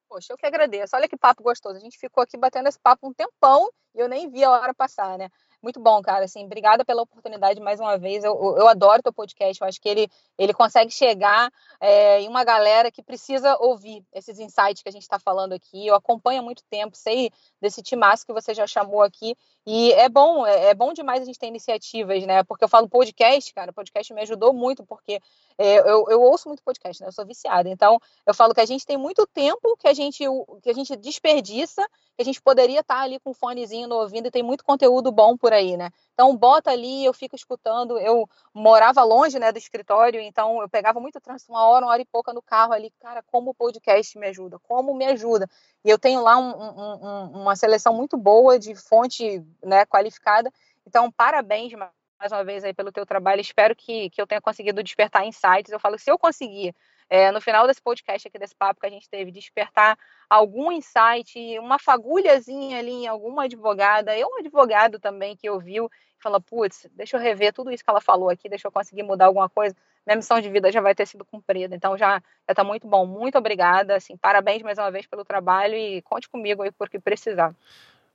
[0.09, 0.95] Poxa, eu que agradeço.
[0.95, 1.77] Olha que papo gostoso.
[1.77, 4.74] A gente ficou aqui batendo esse papo um tempão e eu nem vi a hora
[4.74, 5.31] passar, né?
[5.62, 6.24] Muito bom, cara.
[6.24, 8.24] Assim, obrigada pela oportunidade mais uma vez.
[8.24, 9.61] Eu, eu adoro teu podcast.
[9.61, 10.09] Eu acho que ele,
[10.39, 15.03] ele consegue chegar é, em uma galera que precisa ouvir esses insights que a gente
[15.03, 15.87] está falando aqui.
[15.87, 17.31] Eu acompanho há muito tempo, sei
[17.61, 19.37] desse timaço que você já chamou aqui.
[19.66, 22.43] E é bom, é, é bom demais a gente ter iniciativas, né?
[22.45, 25.20] Porque eu falo podcast, cara, o podcast me ajudou muito, porque
[25.59, 27.09] é, eu, eu ouço muito podcast, né?
[27.09, 27.69] Eu sou viciada.
[27.69, 30.24] Então, eu falo que a gente tem muito tempo que a gente,
[30.62, 31.87] que a gente desperdiça,
[32.20, 34.62] que a gente poderia estar tá ali com um fonezinho no ouvido e tem muito
[34.62, 35.90] conteúdo bom por aí, né?
[36.12, 37.98] Então, bota ali, eu fico escutando.
[37.98, 42.02] Eu morava longe, né, do escritório, então eu pegava muito trânsito, uma hora, uma hora
[42.02, 42.92] e pouca no carro ali.
[43.01, 45.48] Cara, como o podcast me ajuda, como me ajuda.
[45.82, 50.52] E eu tenho lá um, um, um, uma seleção muito boa de fonte né, qualificada.
[50.86, 53.40] Então, parabéns mais uma vez aí pelo teu trabalho.
[53.40, 55.72] Espero que, que eu tenha conseguido despertar insights.
[55.72, 56.74] Eu falo, se eu conseguir
[57.11, 61.59] é, no final desse podcast aqui, desse papo que a gente teve, despertar algum insight,
[61.59, 66.87] uma fagulhazinha ali em alguma advogada, eu um advogado também que ouviu e fala, putz,
[66.93, 69.74] deixa eu rever tudo isso que ela falou aqui, deixa eu conseguir mudar alguma coisa,
[70.07, 71.74] minha missão de vida já vai ter sido cumprida.
[71.74, 73.07] Então já está muito bom.
[73.07, 76.99] Muito obrigada, assim, parabéns mais uma vez pelo trabalho e conte comigo aí por que
[76.99, 77.55] precisar.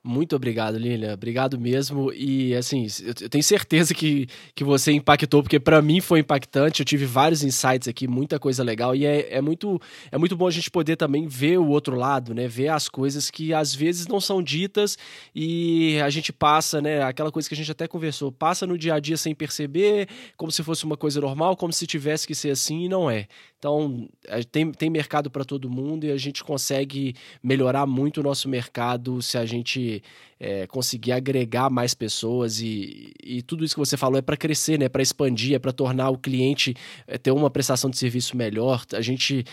[0.07, 1.15] Muito obrigado, Lilian.
[1.15, 2.13] Obrigado mesmo.
[2.13, 6.79] E, assim, eu tenho certeza que, que você impactou, porque para mim foi impactante.
[6.79, 8.95] Eu tive vários insights aqui, muita coisa legal.
[8.95, 12.35] E é, é, muito, é muito bom a gente poder também ver o outro lado,
[12.35, 12.47] né?
[12.47, 14.95] Ver as coisas que às vezes não são ditas
[15.33, 17.01] e a gente passa, né?
[17.01, 20.07] Aquela coisa que a gente até conversou, passa no dia a dia sem perceber,
[20.37, 23.27] como se fosse uma coisa normal, como se tivesse que ser assim e não é.
[23.65, 24.07] Então,
[24.51, 29.23] tem, tem mercado para todo mundo e a gente consegue melhorar muito o nosso mercado
[29.23, 30.03] se a gente
[30.39, 34.77] é, conseguir agregar mais pessoas e, e tudo isso que você falou é para crescer,
[34.77, 34.87] né?
[34.87, 36.75] Para expandir, é para tornar o cliente
[37.07, 38.85] é, ter uma prestação de serviço melhor.
[38.93, 39.43] A gente,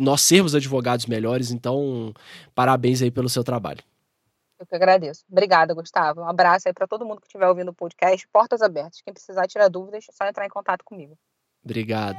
[0.00, 1.52] nós sermos advogados melhores.
[1.52, 2.12] Então,
[2.56, 3.84] parabéns aí pelo seu trabalho.
[4.58, 5.24] Eu que agradeço.
[5.30, 6.22] Obrigada, Gustavo.
[6.22, 8.26] Um abraço aí para todo mundo que estiver ouvindo o podcast.
[8.32, 9.00] Portas abertas.
[9.00, 11.16] Quem precisar tirar dúvidas, é só entrar em contato comigo.
[11.64, 12.18] Obrigado.